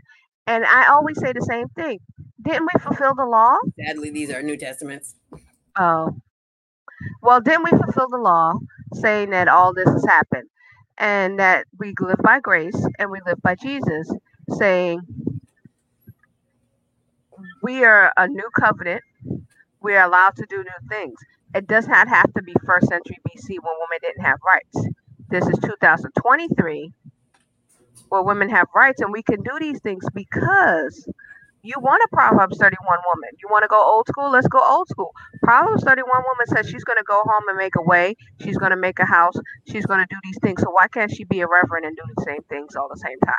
[0.47, 1.99] And I always say the same thing.
[2.43, 3.57] Didn't we fulfill the law?
[3.85, 5.15] Sadly, these are New Testaments.
[5.77, 6.17] Oh.
[7.23, 8.55] Well, didn't we fulfill the law
[8.95, 10.49] saying that all this has happened
[10.97, 14.11] and that we live by grace and we live by Jesus,
[14.57, 15.01] saying
[17.63, 19.03] we are a new covenant.
[19.81, 21.19] We are allowed to do new things.
[21.55, 24.89] It does not have to be first century BC when women didn't have rights.
[25.31, 26.93] This is 2023
[28.09, 31.09] where women have rights and we can do these things because
[31.63, 33.31] you want a Proverbs 31 woman.
[33.43, 34.31] You want to go old school?
[34.31, 35.13] Let's go old school.
[35.43, 38.15] Proverbs 31 woman says she's going to go home and make a way.
[38.41, 39.35] She's going to make a house.
[39.67, 40.63] She's going to do these things.
[40.63, 43.19] So why can't she be a reverend and do the same things all the same
[43.21, 43.35] time?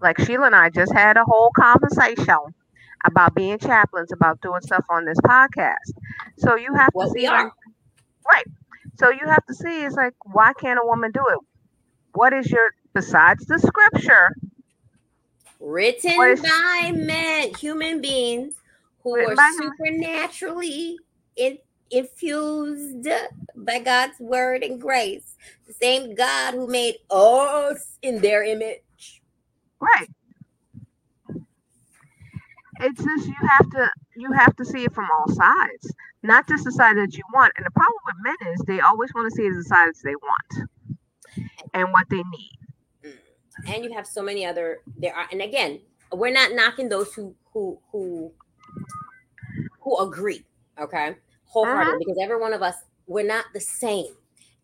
[0.00, 2.54] Like Sheila and I just had a whole conversation
[3.04, 5.92] about being chaplains, about doing stuff on this podcast.
[6.38, 7.52] So you have to What we see, like,
[8.30, 8.44] right.
[8.98, 11.38] So you have to see, it's like, why can't a woman do it?
[12.14, 14.34] What is your, besides the scripture,
[15.60, 18.54] Written is- by men, human beings
[19.02, 20.98] who Written were by human- supernaturally
[21.36, 21.58] in,
[21.90, 23.06] infused
[23.56, 25.36] by God's word and grace.
[25.66, 29.22] The same God who made us in their image.
[29.80, 30.08] Right.
[32.80, 36.64] It's just you have to you have to see it from all sides, not just
[36.64, 37.52] the side that you want.
[37.56, 40.02] And the problem with men is they always want to see it as the sides
[40.02, 40.68] they want
[41.74, 42.58] and what they need.
[43.04, 43.74] Mm.
[43.74, 45.80] and you have so many other there are and again
[46.12, 48.32] we're not knocking those who who who
[49.80, 50.44] who agree
[50.80, 51.98] okay wholeheartedly mm-hmm.
[51.98, 54.06] because every one of us we're not the same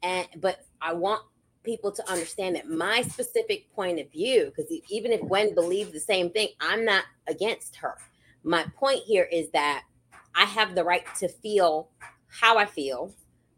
[0.03, 1.23] and but i want
[1.69, 6.01] people to understand that my specific point of view because even if gwen believes the
[6.01, 7.97] same thing i'm not against her
[8.43, 9.83] my point here is that
[10.35, 11.91] i have the right to feel
[12.29, 13.13] how i feel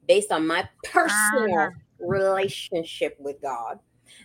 [0.09, 1.71] based on my personal uh-huh.
[2.01, 3.79] relationship with god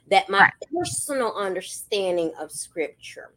[0.09, 0.53] that my Right.
[0.73, 3.33] personal understanding of scripture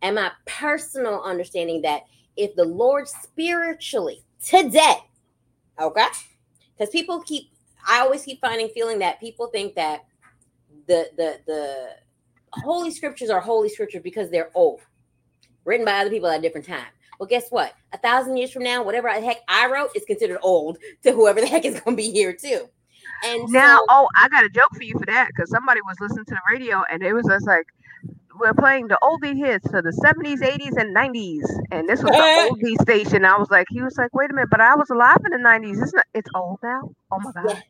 [0.00, 2.04] and my personal understanding that
[2.36, 4.96] if the Lord spiritually today,
[5.80, 6.06] okay,
[6.72, 7.50] because people keep.
[7.86, 10.04] I always keep finding feeling that people think that
[10.86, 11.88] the the the
[12.52, 14.80] holy scriptures are holy scriptures because they're old,
[15.64, 16.86] written by other people at a different time.
[17.18, 17.74] Well, guess what?
[17.92, 21.40] A thousand years from now, whatever the heck I wrote is considered old to whoever
[21.40, 22.68] the heck is going to be here too.
[23.24, 25.96] And Now, so, oh, I got a joke for you for that because somebody was
[26.00, 27.66] listening to the radio and it was just like,
[28.40, 31.44] we're playing the oldie hits of the 70s, 80s, and 90s.
[31.70, 33.24] And this was the oldie station.
[33.24, 35.48] I was like, he was like, wait a minute, but I was alive in the
[35.48, 35.82] 90s.
[35.82, 36.90] It's not, it's old now.
[37.12, 37.62] Oh my God.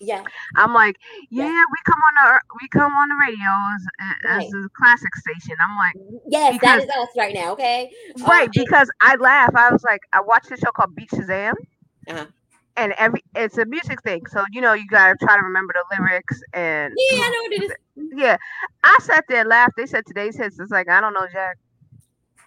[0.00, 0.16] Yeah.
[0.16, 0.22] yeah,
[0.56, 0.96] I'm like,
[1.30, 1.50] yeah, Yeah.
[1.50, 3.86] we come on the we come on the radio as,
[4.44, 4.64] as Right.
[4.64, 5.56] a classic station.
[5.60, 7.52] I'm like, yes, Because- that is us right now.
[7.52, 9.54] Okay, Uh, right, and- because I laugh.
[9.54, 11.54] I was like, I watched a show called Beat Shazam.
[12.08, 12.26] Uh-huh.
[12.76, 15.96] And every it's a music thing, so you know you gotta try to remember the
[15.98, 18.12] lyrics and yeah, I know what it is.
[18.16, 18.36] yeah.
[18.82, 19.74] I sat there and laughed.
[19.76, 20.58] They said today's hits.
[20.58, 21.58] It's like I don't know, Jack.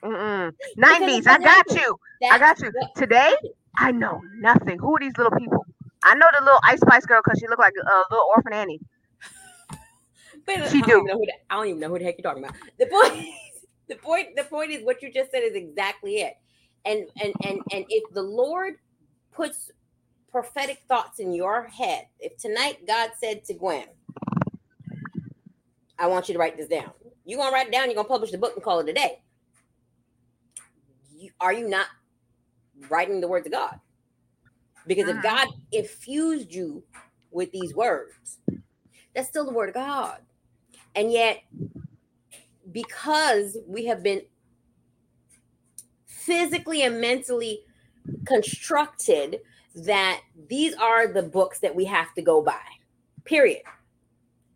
[0.78, 1.28] Nineties.
[1.28, 1.98] I got you.
[2.32, 2.72] I got you.
[2.96, 3.36] Today,
[3.78, 4.80] I know nothing.
[4.80, 5.66] Who are these little people?
[6.04, 8.80] I know the little Ice Spice girl because she looked like a little orphan Annie.
[10.46, 11.14] But She I don't, do.
[11.26, 12.56] the, I don't even know who the heck you're talking about.
[12.78, 13.26] The point,
[13.88, 16.38] the point, the point is what you just said is exactly it.
[16.86, 18.76] And and and and if the Lord
[19.32, 19.72] puts
[20.36, 23.88] prophetic thoughts in your head, if tonight God said to Gwen,
[25.98, 26.92] "I want you to write this down,"
[27.24, 27.86] you're gonna write it down.
[27.86, 29.24] You're gonna publish the book and call it a day.
[31.16, 31.88] You, are you not
[32.90, 33.80] writing the words of God?
[34.86, 35.24] Because if.
[35.24, 36.84] God infused you
[37.32, 38.40] with these words,
[39.14, 40.20] that's still the word of God.
[40.96, 41.44] And yet,
[42.74, 44.24] because we have been
[46.06, 47.62] physically and mentally
[48.26, 49.40] constructed
[49.76, 52.62] that these are the books that we have to go by,
[53.26, 53.62] period.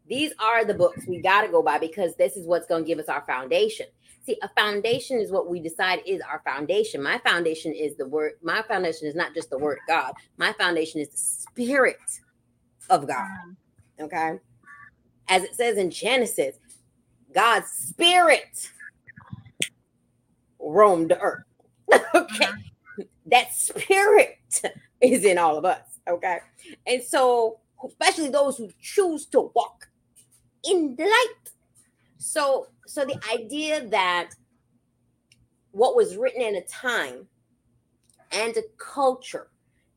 [0.07, 2.87] These are the books we got to go by because this is what's going to
[2.87, 3.85] give us our foundation.
[4.25, 7.03] See, a foundation is what we decide is our foundation.
[7.03, 10.99] My foundation is the word, my foundation is not just the word God, my foundation
[10.99, 11.97] is the spirit
[12.89, 13.27] of God.
[13.99, 14.05] Mm.
[14.05, 14.39] Okay.
[15.27, 16.55] As it says in Genesis,
[17.33, 18.71] God's spirit
[20.59, 21.43] roamed the earth.
[21.91, 22.01] okay.
[22.15, 23.01] Mm-hmm.
[23.27, 24.37] That spirit
[25.01, 25.81] is in all of us.
[26.07, 26.39] Okay.
[26.87, 29.87] And so, especially those who choose to walk
[30.63, 31.51] in the light.
[32.17, 34.31] So, so the idea that
[35.71, 37.27] what was written in a time
[38.31, 39.47] and a culture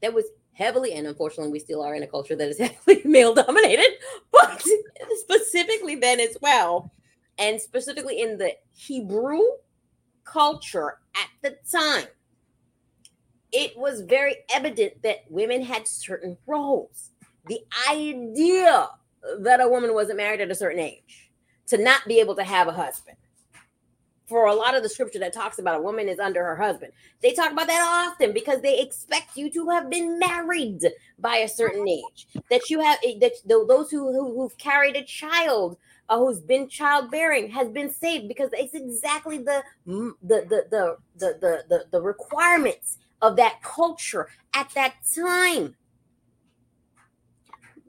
[0.00, 3.34] that was heavily, and unfortunately, we still are in a culture that is heavily male
[3.34, 3.98] dominated,
[4.30, 4.62] but
[5.16, 6.92] specifically then as well,
[7.38, 9.40] and specifically in the Hebrew
[10.24, 12.06] culture at the time,
[13.52, 17.10] it was very evident that women had certain roles.
[17.46, 17.60] The
[17.90, 18.88] idea
[19.40, 21.30] that a woman wasn't married at a certain age
[21.66, 23.16] to not be able to have a husband.
[24.26, 26.92] For a lot of the scripture that talks about a woman is under her husband,
[27.20, 30.80] they talk about that often because they expect you to have been married
[31.18, 32.26] by a certain age.
[32.48, 35.76] That you have that those who, who who've carried a child
[36.08, 41.38] uh, who's been childbearing has been saved because it's exactly the the the the the
[41.40, 45.76] the, the, the requirements of that culture at that time.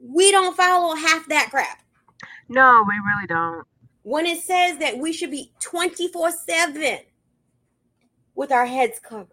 [0.00, 1.82] We don't follow half that crap.
[2.48, 3.66] No, we really don't.
[4.02, 6.98] When it says that we should be 24 7
[8.34, 9.28] with our heads covered,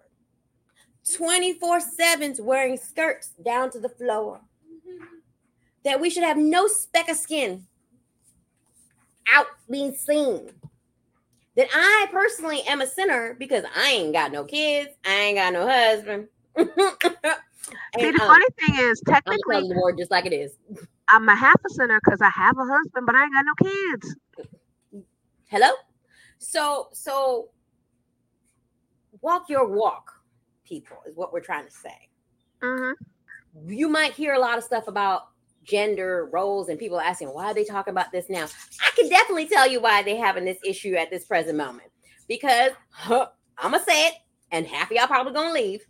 [1.16, 4.42] 24 7 wearing skirts down to the floor,
[5.84, 7.68] that we should have no speck of skin
[9.32, 10.52] out being seen.
[11.58, 15.54] That I personally am a sinner because I ain't got no kids, I ain't got
[15.54, 16.28] no husband.
[16.58, 16.64] See,
[18.06, 20.54] And, the um, funny thing is, technically, the word just like it is.
[21.08, 23.70] I'm a half a sinner because I have a husband, but I ain't got no
[23.70, 24.16] kids.
[25.50, 25.72] Hello?
[26.38, 27.50] So, so
[29.20, 30.12] walk your walk,
[30.64, 32.10] people, is what we're trying to say.
[32.62, 32.94] hmm
[33.68, 35.31] You might hear a lot of stuff about
[35.63, 38.45] gender roles and people asking why are they talking about this now.
[38.82, 41.89] I can definitely tell you why they're having this issue at this present moment.
[42.28, 44.14] Because huh, I'm gonna say it,
[44.51, 45.86] and half of y'all probably gonna leave.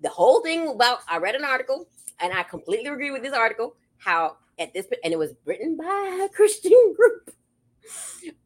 [0.00, 1.88] The whole thing about I read an article,
[2.20, 3.76] and I completely agree with this article.
[3.98, 7.30] How at this and it was written by a Christian group.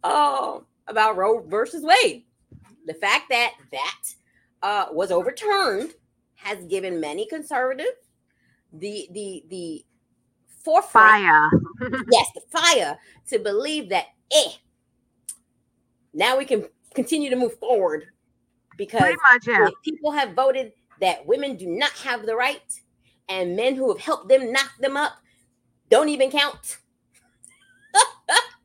[0.02, 2.24] Oh, about Roe versus Wade.
[2.86, 4.00] The fact that that
[4.62, 5.92] uh, was overturned
[6.36, 8.08] has given many conservatives
[8.72, 9.84] the the the
[10.68, 11.50] forefront Fire.
[12.12, 12.98] yes, the fire
[13.28, 14.50] to believe that eh,
[16.12, 18.04] now we can continue to move forward
[18.76, 19.68] because much, yeah.
[19.82, 22.80] people have voted that women do not have the right
[23.30, 25.12] and men who have helped them knock them up
[25.88, 26.76] don't even count.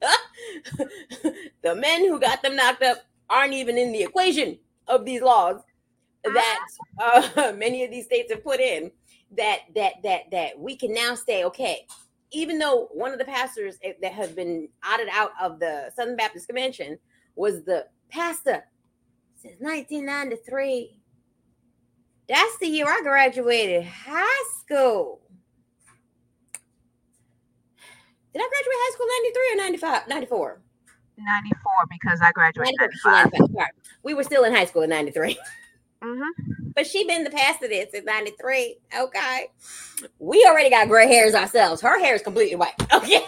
[1.61, 2.97] the men who got them knocked up
[3.29, 5.61] aren't even in the equation of these laws
[6.25, 6.59] that
[7.01, 8.91] uh, many of these states have put in
[9.37, 11.85] that that that that we can now say, okay,
[12.31, 16.15] even though one of the pastors eh, that has been audit out of the Southern
[16.15, 16.97] Baptist Convention
[17.35, 18.63] was the pastor
[19.35, 20.99] since 1993.
[22.27, 25.21] That's the year I graduated high school.
[28.33, 30.07] Did I graduate high school 93 or 95?
[30.07, 30.61] 94.
[31.17, 33.31] 94 because I graduated 95.
[33.33, 33.67] 95.
[34.01, 35.37] We were still in high school in 93.
[36.01, 38.77] hmm But she been the pastor there since 93.
[38.99, 39.47] Okay.
[40.19, 41.81] We already got gray hairs ourselves.
[41.81, 42.73] Her hair is completely white.
[42.93, 43.25] Okay.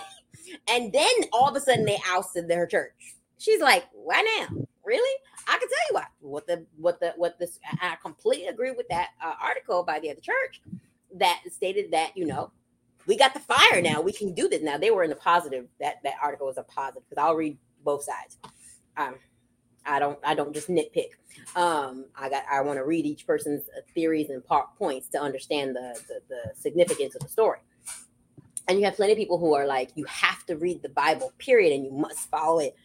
[0.70, 3.16] And then all of a sudden they ousted her church.
[3.38, 4.66] She's like, why now?
[4.86, 5.20] Really?
[5.48, 6.06] I can tell you why.
[6.22, 10.12] What the what the what this I completely agree with that uh, article by the
[10.12, 10.62] other church
[11.16, 12.52] that stated that, you know,
[13.06, 14.02] we got the fire now.
[14.02, 14.78] We can do this now.
[14.78, 15.68] They were in the positive.
[15.80, 18.38] That that article was a positive because I'll read both sides.
[18.98, 19.16] Um,
[19.86, 21.10] I don't I don't just nitpick.
[21.56, 25.22] Um, I got I want to read each person's uh, theories and part points to
[25.22, 27.60] understand the, the the significance of the story.
[28.68, 31.32] And you have plenty of people who are like, you have to read the Bible,
[31.38, 32.76] period, and you must follow it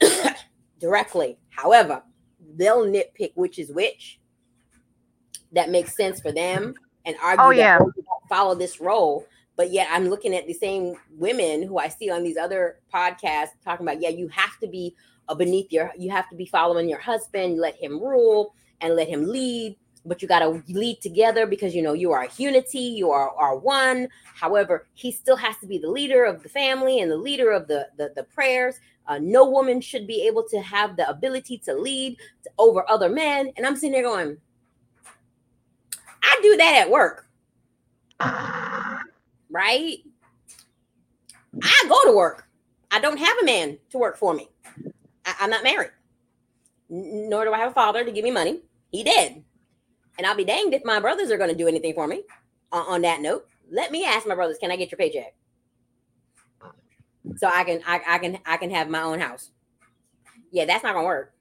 [0.80, 1.38] directly.
[1.48, 2.02] However,
[2.56, 4.20] they'll nitpick which is which.
[5.52, 6.74] That makes sense for them
[7.04, 9.26] and argue Oh, that oh, don't follow this role.
[9.56, 13.60] But yet I'm looking at the same women who I see on these other podcasts
[13.64, 14.94] talking about, yeah, you have to be
[15.34, 19.24] beneath your, you have to be following your husband, let him rule and let him
[19.24, 19.76] lead.
[20.04, 23.30] But you got to lead together because you know you are a unity, you are,
[23.36, 24.08] are one.
[24.34, 27.66] However, he still has to be the leader of the family and the leader of
[27.68, 28.76] the the, the prayers.
[29.06, 33.08] Uh, no woman should be able to have the ability to lead to, over other
[33.08, 33.50] men.
[33.56, 34.36] And I'm sitting there going,
[36.22, 37.26] I do that at work,
[39.50, 39.98] right?
[41.62, 42.48] I go to work.
[42.90, 44.48] I don't have a man to work for me.
[45.28, 45.90] I, I'm not married.
[46.88, 48.62] Nor do I have a father to give me money.
[48.90, 49.42] He did.
[50.16, 52.22] And I'll be danged if my brothers are going to do anything for me.
[52.72, 55.34] On, on that note, let me ask my brothers, can I get your paycheck?
[57.36, 59.50] So I can I, I can I can have my own house.
[60.50, 61.34] Yeah, that's not gonna work.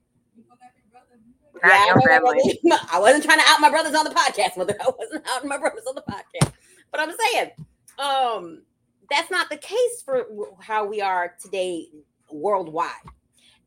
[1.63, 2.57] Yeah, I your know my family.
[2.61, 4.75] brothers- I wasn't trying to out my brothers on the podcast, mother.
[4.81, 6.51] I wasn't out my brothers on the podcast.
[6.91, 7.51] But I'm saying,
[7.99, 8.61] um,
[9.09, 10.27] that's not the case for
[10.59, 11.87] how we are today
[12.29, 12.91] worldwide.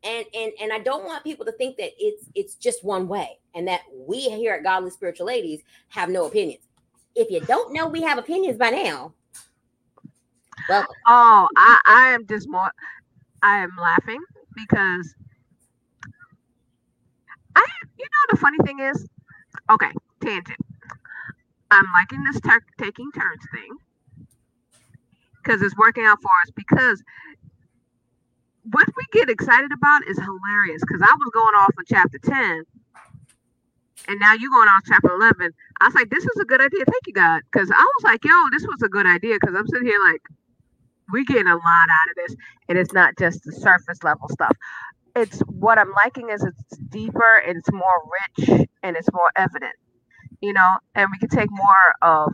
[0.02, 3.38] And and and I don't want people to think that it's it's just one way
[3.54, 6.64] and that we here at Godly Spiritual Ladies have no opinions.
[7.14, 9.12] If you don't know we have opinions by now,
[10.68, 10.96] welcome.
[11.06, 12.70] Oh, I, I am just more.
[13.42, 14.20] I am laughing
[14.54, 15.14] because
[17.56, 17.66] I,
[17.98, 19.06] you know, the funny thing is,
[19.70, 19.90] okay,
[20.20, 20.58] tangent.
[21.70, 23.76] I'm liking this tur taking turns thing
[25.42, 26.50] because it's working out for us.
[26.54, 27.02] Because
[28.64, 30.82] what we get excited about is hilarious.
[30.86, 32.64] Because I was going off on chapter ten,
[34.08, 35.52] and now you're going on chapter eleven.
[35.80, 36.84] I was like, this is a good idea.
[36.84, 37.42] Thank you, God.
[37.52, 39.36] Because I was like, yo, this was a good idea.
[39.40, 40.22] Because I'm sitting here like
[41.12, 42.36] we're getting a lot out of this
[42.68, 44.56] and it's not just the surface level stuff
[45.16, 47.82] it's what i'm liking is it's deeper and it's more
[48.38, 49.74] rich and it's more evident
[50.40, 52.32] you know and we can take more of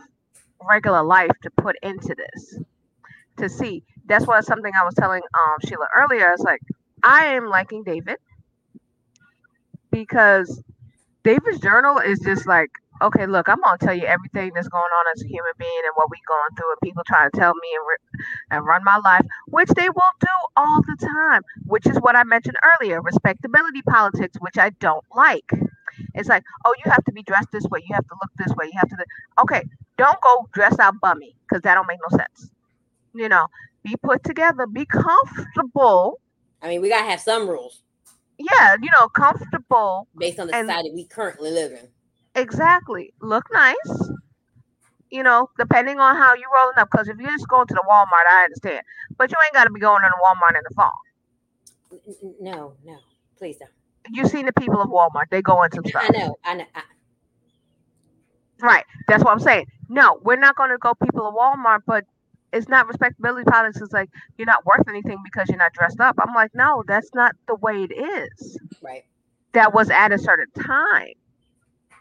[0.69, 2.59] regular life to put into this
[3.37, 6.61] to see that's why something i was telling um sheila earlier it's like
[7.03, 8.17] i am liking david
[9.91, 10.63] because
[11.25, 12.71] david's journal is just like
[13.03, 15.93] okay, look, I'm gonna tell you everything that's going on as a human being and
[15.95, 18.99] what we going through, and people trying to tell me and, re- and run my
[19.05, 21.43] life, which they will do all the time.
[21.67, 25.51] Which is what I mentioned earlier, respectability politics, which I don't like.
[26.15, 28.55] It's like, oh, you have to be dressed this way, you have to look this
[28.57, 28.97] way, you have to.
[29.43, 29.63] Okay,
[29.97, 32.51] don't go dress out bummy because that don't make no sense.
[33.15, 33.47] You know,
[33.87, 36.21] be put together, be comfortable.
[36.63, 37.83] I mean, we gotta have some rules
[38.39, 41.89] Yeah, you know, comfortable based on the And- society we currently live in.
[42.35, 43.15] Exactly.
[43.21, 44.11] Look nice.
[45.11, 46.89] You know, depending on how you're rolling up.
[46.91, 48.83] Because if you're just going to the Walmart, I understand.
[49.17, 50.93] But you ain't got to be going to the Walmart in the fall.
[52.41, 52.99] No, no,
[53.39, 53.71] please don't.
[54.11, 55.31] You've seen the people of Walmart?
[55.31, 56.05] They go into stuff.
[56.09, 56.65] I know, I know.
[56.75, 56.83] I,
[58.61, 58.85] Right.
[59.09, 59.67] That's what I'm saying.
[59.89, 62.05] No, we're not going to go people of Walmart, but
[62.53, 63.81] it's not respectability politics.
[63.83, 66.17] It's like you're not worth anything because you're not dressed up.
[66.19, 68.59] I'm like, no, that's not the way it is.
[68.83, 69.05] right.
[69.53, 71.15] That was at a certain time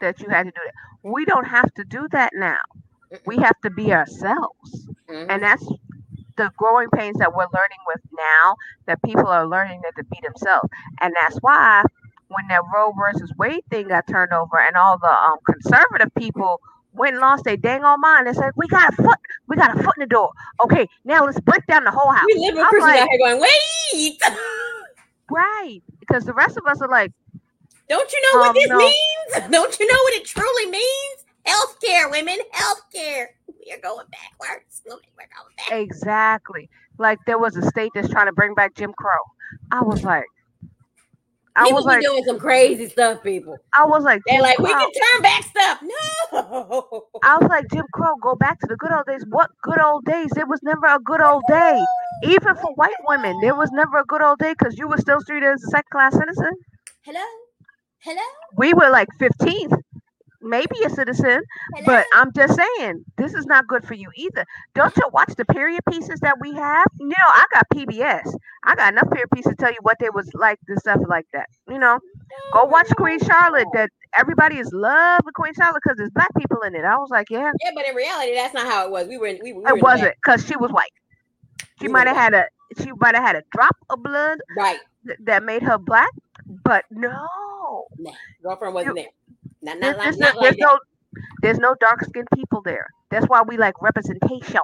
[0.00, 0.74] that you had to do that.
[1.10, 2.58] We don't have to do that now.
[3.24, 4.88] We have to be ourselves.
[5.08, 5.26] Mhm.
[5.30, 5.66] and that's
[6.36, 10.18] the growing pains that we're learning with now that people are learning that to be
[10.22, 10.68] themselves
[11.00, 11.82] and that's why
[12.28, 16.60] when that roe versus wade thing got turned over and all the um, conservative people
[16.96, 19.18] went and lost their dang old mind and said we got a foot
[19.48, 20.30] we got a foot in the door
[20.64, 23.18] okay now let's break down the whole house We liberal I'm Christians like, out here
[23.18, 24.20] going, wait.
[25.30, 27.12] right because the rest of us are like
[27.88, 28.78] Don't you know what Um, this no.
[28.78, 29.50] means?
[29.50, 31.24] Don't you know what it truly means?
[31.46, 33.26] Healthcare, women, healthcare.
[33.46, 34.82] We are going backwards.
[34.84, 35.02] We're going
[35.56, 35.70] back.
[35.72, 36.68] Exactly.
[36.98, 39.20] Like there was a state that's trying to bring back Jim Crow.
[39.70, 40.24] I was like,
[41.56, 43.56] I People was like, doing some crazy stuff, people.
[43.72, 45.80] I was like, They're like, we can turn back stuff.
[45.82, 47.06] No.
[47.24, 49.24] I was like, Jim Crow, go back to the good old days.
[49.30, 50.30] What good old days?
[50.34, 51.82] There was never a good old day.
[52.24, 55.20] Even for white women, there was never a good old day because you were still
[55.26, 56.52] treated as a second class citizen.
[57.02, 57.24] Hello?
[58.00, 58.22] Hello?
[58.58, 59.80] We were like 15th,
[60.46, 61.40] maybe a citizen,
[61.74, 61.84] Hello?
[61.86, 64.44] but I'm just saying, this is not good for you either.
[64.74, 66.86] Don't you watch the period pieces that we have?
[66.98, 68.34] You know, I got PBS.
[68.64, 71.26] I got enough period pieces to tell you what they was like, the stuff like
[71.32, 71.48] that.
[71.68, 71.98] You know,
[72.52, 73.68] go watch Queen Charlotte.
[73.74, 76.84] That everybody is loving Queen Charlotte because there's black people in it.
[76.84, 79.06] I was like, yeah, Yeah, but in reality, that's not how it was.
[79.08, 80.90] We were in, we, we were it wasn't because she was white.
[81.80, 82.44] She We might have had a
[82.82, 84.78] she might have had a drop of blood Right.
[85.06, 86.10] th- that made her black,
[86.64, 87.26] but no,
[87.98, 88.10] Nah,
[88.42, 88.96] girlfriend wasn't.
[88.96, 89.10] Not, There-
[89.62, 90.78] not, not, there's, not like there's no
[91.42, 92.86] there's no dark skinned people there.
[93.10, 94.60] That's why we like representation.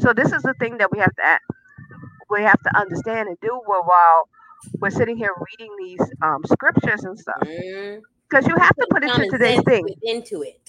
[0.00, 1.38] So this is the thing that we have to
[2.30, 4.28] we have to understand and do while while
[4.80, 7.48] we're sitting here reading these um, scriptures and stuff that.
[7.50, 8.00] Mm.
[8.30, 10.60] because you have to put into Common today's thing, into it.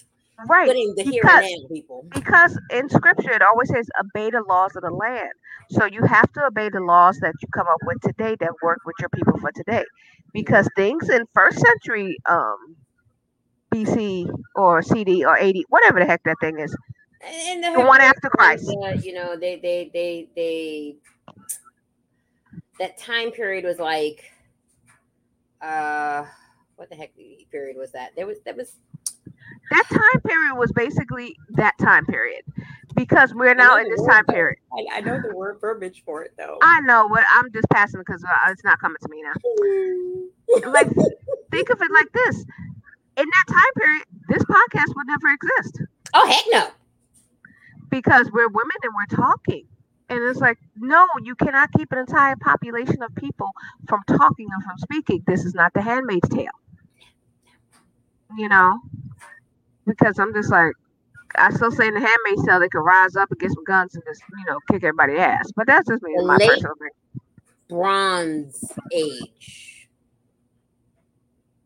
[0.50, 0.68] right?
[0.68, 2.06] Putting the here because- and now, people.
[2.14, 5.30] because in scripture it always says obey the laws of the land
[5.70, 8.80] so you have to obey the laws that you come up with today that work
[8.86, 9.84] with your people for today
[10.34, 12.58] because things in first century um
[13.74, 16.76] bc or cd or 80 whatever the heck that thing is.
[17.26, 18.70] And the one after christ.
[19.02, 20.96] you know, they, they, they, they,
[22.80, 24.26] that time period was like,
[25.62, 26.26] uh,
[26.76, 27.12] what the heck
[27.50, 28.12] period was that?
[28.18, 28.74] There was, that was,
[29.72, 32.44] that time period was basically that time period
[32.96, 34.60] because we're now in this word, time period.
[34.74, 36.60] I, I know the word verbiage for it though.
[36.62, 39.34] i know but i'm just passing because uh, it's not coming to me now.
[40.70, 40.90] Like
[41.50, 42.46] think of it like this
[43.18, 45.82] in that time period this podcast would never exist
[46.14, 46.68] oh heck no.
[47.89, 49.66] because we're women and we're talking.
[50.09, 53.49] And it's like, no, you cannot keep an entire population of people
[53.88, 55.24] from talking and from speaking.
[55.26, 56.51] This is not the handmaid's tale.
[58.38, 58.80] You know?
[59.88, 60.74] Because I'm just like,
[61.36, 63.95] I still say in the handmaid's tale they could rise up and get some guns
[63.95, 65.51] and just, you know, kick everybody's ass.
[65.55, 66.89] But that's just me, my personal thing.
[67.70, 69.88] Bronze Age.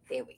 [0.10, 0.37] There we go.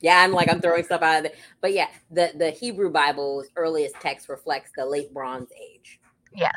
[0.00, 3.46] Yeah, I'm like I'm throwing stuff out of there, but yeah, the the Hebrew Bible's
[3.56, 6.00] earliest text reflects the late Bronze Age,
[6.34, 6.54] Yes.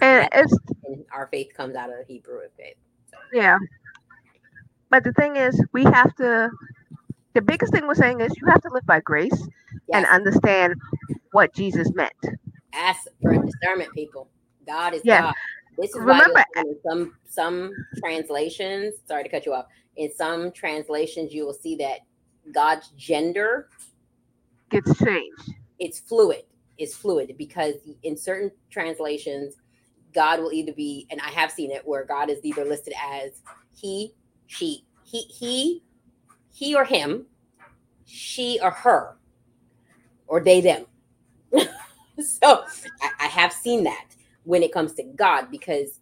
[0.00, 0.54] And it's
[0.84, 2.76] and our faith comes out of the Hebrew faith.
[3.32, 3.58] yeah.
[4.90, 6.50] But the thing is, we have to
[7.34, 9.48] the biggest thing we're saying is you have to live by grace
[9.92, 10.74] and understand
[11.32, 12.12] what Jesus meant.
[12.72, 14.28] ask for discernment, people.
[14.66, 15.22] God is Yeah.
[15.22, 15.34] God.
[15.78, 18.96] This is Remember- why in some some translations.
[19.06, 19.66] Sorry to cut you off.
[19.96, 22.00] In some translations, you will see that
[22.52, 23.68] God's gender
[24.70, 25.54] Gets changed.
[25.78, 26.42] it's fluid.
[26.78, 29.56] It's fluid because in certain translations,
[30.12, 33.42] God will either be, and I have seen it where God is either listed as
[33.74, 34.14] he,
[34.46, 35.82] she, he, he,
[36.52, 37.26] he or him,
[38.04, 39.16] she or her,
[40.26, 40.86] or they them.
[42.20, 42.64] so
[43.02, 44.06] I, I have seen that
[44.48, 46.00] when it comes to God because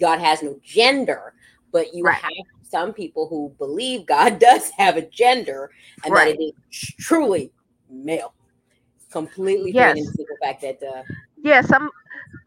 [0.00, 1.34] God has no gender,
[1.72, 2.16] but you Right.
[2.22, 2.32] have
[2.62, 5.70] some people who believe God does have a gender
[6.04, 6.34] and Right.
[6.34, 7.52] that it is truly
[7.90, 8.32] male.
[9.12, 9.98] Completely Yes.
[10.16, 11.02] the fact that uh,
[11.42, 11.90] Yeah, some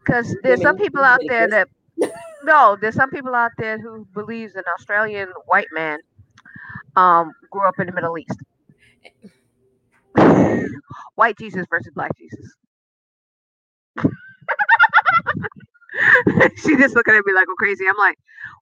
[0.04, 1.68] because there's some people out there that
[2.42, 6.00] no, there's some people out there who believes an Australian white man
[6.96, 8.36] um grew up in the Middle East.
[11.14, 12.56] white Jesus versus black Jesus.
[16.56, 17.84] she just looking at me like I'm crazy.
[17.88, 18.18] I'm like,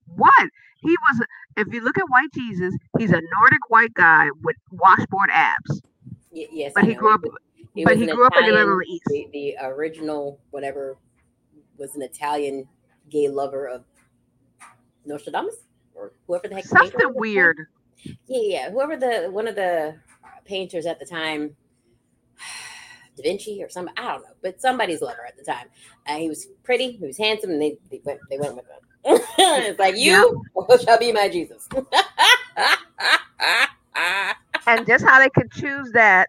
[0.07, 0.49] what?
[0.81, 1.27] He was.
[1.57, 5.83] If you look at white Jesus, he's a Nordic white guy with washboard abs,
[6.33, 6.99] y- yes, but I he know.
[6.99, 7.21] grew up.
[7.77, 9.05] It But he grew up in the Middle East.
[9.09, 10.99] The, the original whatever
[11.79, 12.69] was an Italian
[13.11, 13.85] gay lover of
[15.05, 15.57] Nostradamus
[15.95, 16.65] or whoever the heck.
[16.65, 17.59] Something weird.
[18.27, 18.71] Yeah, yeah.
[18.71, 19.97] Whoever the one of the
[20.45, 21.57] painters at the time,
[23.17, 25.67] Da Vinci or some, I don't know, but somebody's lover at the time.
[26.07, 28.81] Uh, he was pretty, he was handsome, and they, they went they went with him.
[29.39, 30.45] it's like you
[30.85, 31.69] shall be my Jesus.
[34.67, 36.29] and just how they could choose that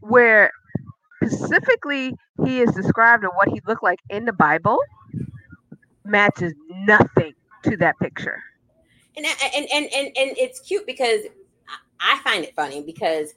[0.00, 0.50] where
[1.24, 2.14] specifically
[2.44, 4.78] he is described and what he looked like in the bible
[6.04, 6.52] matches
[6.86, 8.42] nothing to that picture
[9.16, 11.22] and, and and and and it's cute because
[12.00, 13.34] I find it funny because,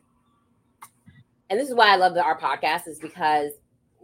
[1.50, 3.52] and this is why I love our podcast is because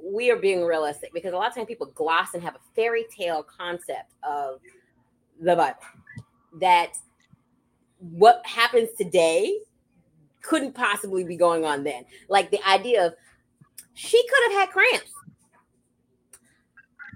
[0.02, 1.14] we are being realistic.
[1.14, 4.60] Because a lot of times people gloss and have a fairy tale concept of
[5.42, 5.80] the Bible
[6.60, 6.94] that
[8.00, 9.58] what happens today
[10.42, 12.06] couldn't possibly be going on then.
[12.30, 13.14] Like the idea of
[13.94, 15.12] she could have had cramps.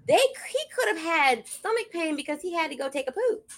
[0.08, 3.50] They he could have had stomach pain because he had to go take a poop.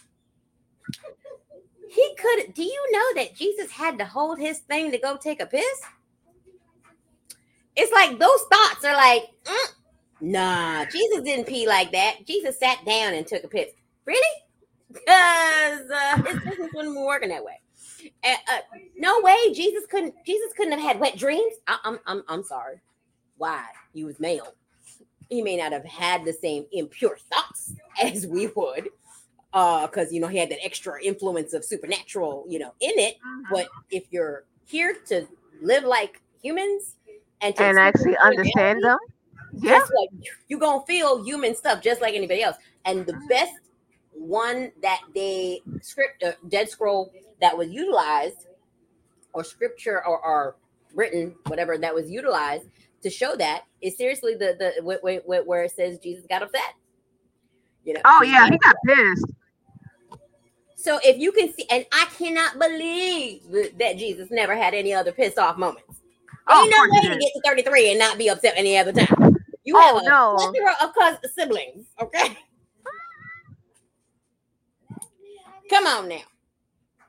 [1.89, 2.53] He could.
[2.53, 5.81] Do you know that Jesus had to hold his thing to go take a piss?
[7.75, 9.73] It's like those thoughts are like, mm,
[10.21, 12.25] nah, Jesus didn't pee like that.
[12.25, 13.71] Jesus sat down and took a piss.
[14.05, 14.43] Really?
[14.91, 17.59] Because uh, his business wasn't working that way.
[18.23, 18.59] Uh, uh,
[18.97, 20.13] no way, Jesus couldn't.
[20.25, 21.53] Jesus couldn't have had wet dreams.
[21.67, 22.79] I, I'm, I'm, I'm sorry.
[23.37, 23.63] Why?
[23.93, 24.55] He was male.
[25.29, 28.89] He may not have had the same impure thoughts as we would,
[29.53, 33.15] uh, because you know he had that extra influence of supernatural, you know, in it.
[33.15, 33.53] Mm-hmm.
[33.53, 35.27] But if you're here to
[35.61, 36.95] live like humans
[37.41, 38.97] and and actually understand them.
[39.53, 39.79] Yeah.
[40.47, 42.57] You're gonna feel human stuff just like anybody else.
[42.85, 43.53] And the best
[44.11, 47.11] one that they script uh, Dead Scroll
[47.41, 48.47] that was utilized,
[49.33, 50.55] or scripture or, or
[50.93, 52.65] written, whatever that was utilized
[53.01, 56.43] to show that is seriously the the wh- wh- wh- where it says Jesus got
[56.43, 56.73] upset.
[57.85, 58.01] You know.
[58.05, 59.25] Oh yeah, he got pissed.
[60.75, 63.41] So if you can see, and I cannot believe
[63.77, 65.98] that Jesus never had any other pissed off moments.
[66.49, 68.91] Oh, Ain't of no way to get to 33 and not be upset any other
[68.91, 69.37] time.
[69.63, 70.35] You Oh, have a no.
[70.51, 72.37] plethora of cousins, siblings, okay?
[75.69, 76.21] Come on now.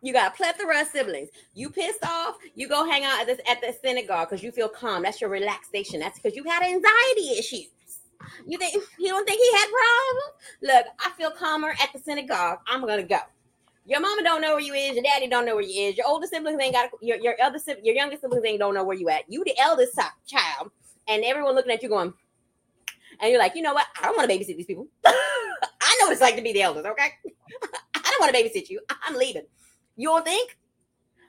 [0.03, 1.29] You got a plethora of siblings.
[1.55, 4.69] You pissed off, you go hang out at this at the synagogue because you feel
[4.69, 5.03] calm.
[5.03, 6.01] That's your relaxation.
[6.01, 7.69] That's because you had anxiety issues.
[8.47, 10.35] You think you don't think he had problems?
[10.63, 12.59] Look, I feel calmer at the synagogue.
[12.67, 13.19] I'm gonna go.
[13.87, 14.95] Your mama don't know where you is.
[14.95, 15.97] Your daddy don't know where you is.
[15.97, 16.91] Your older siblings ain't got.
[17.01, 19.25] Your your other your youngest siblings ain't don't know where you at.
[19.29, 20.71] You the eldest chi- child,
[21.09, 22.13] and everyone looking at you going,
[23.21, 23.87] and you're like, you know what?
[24.01, 24.87] I don't want to babysit these people.
[25.07, 26.87] I know what it's like to be the eldest.
[26.87, 27.09] Okay,
[27.95, 28.81] I don't want to babysit you.
[29.07, 29.45] I'm leaving.
[29.97, 30.57] You don't think?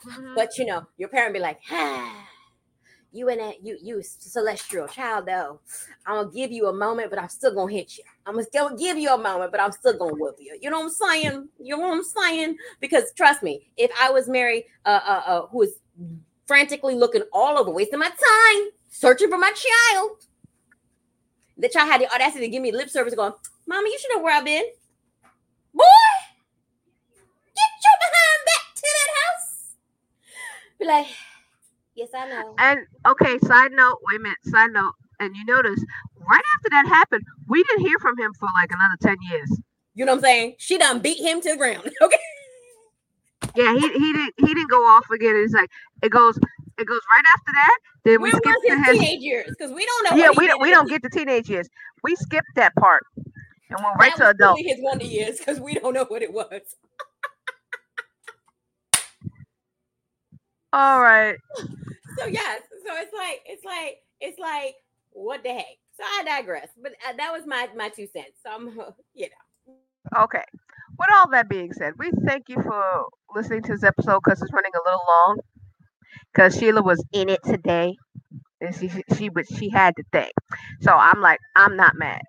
[0.07, 0.35] Mhm.
[0.35, 2.27] But you know, your parent be like, ah,
[3.11, 5.59] you and that you you celestial child though.
[6.05, 8.03] I'm gonna give you a moment, but I'm still gonna hit you.
[8.25, 10.57] I'm gonna still give you a moment, but I'm still gonna whoop you.
[10.61, 11.49] You know what I'm saying?
[11.59, 12.57] You know what I'm saying?
[12.79, 15.71] Because trust me, if I was married, uh, uh, uh who was
[16.47, 20.11] frantically looking all over, wasting my time searching for my child,
[21.57, 23.33] the child had the audacity to give me lip service, going,
[23.67, 24.65] "Mama, you should know where I've been."
[25.73, 25.83] Boy,
[27.55, 29.75] get your behind back to that house.
[30.79, 31.07] Be like,
[32.01, 32.55] yes, I know.
[32.57, 35.83] And okay, side note, wait a minute, side note, and you notice
[36.29, 39.59] right after that happened, we didn't hear from him for like another 10 years.
[39.93, 40.55] You know what I'm saying?
[40.57, 41.91] She done beat him to the ground.
[42.01, 42.17] Okay.
[43.55, 45.35] Yeah, he he didn't he didn't go off again.
[45.35, 45.69] It's like
[46.01, 46.37] it goes
[46.77, 47.77] it goes right after that.
[48.05, 49.49] Then we Where skip to his his teenage years?
[49.49, 50.23] Because we don't know.
[50.23, 51.67] Yeah, we don't we don't get to teenage years.
[52.03, 54.59] We skipped that part and went right that to was adult.
[54.59, 56.61] his wonder years because we don't know what it was.
[60.71, 61.35] All right.
[62.17, 64.75] So yes, so it's like it's like it's like
[65.11, 65.77] what the heck.
[65.97, 68.39] So I digress, but uh, that was my my two cents.
[68.43, 68.67] So I'm
[69.13, 69.75] you know
[70.17, 70.43] Okay.
[70.99, 74.53] With all that being said, we thank you for listening to this episode because it's
[74.53, 75.39] running a little long.
[76.33, 77.95] Because Sheila was in it today,
[78.61, 80.31] and she she was she had to think.
[80.81, 82.21] So I'm like I'm not mad.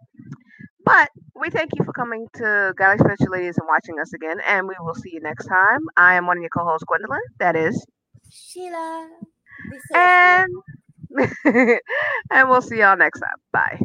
[0.85, 4.67] But we thank you for coming to Godly Spiritual Ladies and watching us again, and
[4.67, 5.81] we will see you next time.
[5.97, 7.21] I am one of your co-hosts, Gwendolyn.
[7.39, 7.85] That is,
[8.31, 9.09] Sheila.
[9.95, 10.49] And
[12.31, 13.39] and we'll see y'all next time.
[13.53, 13.81] Bye.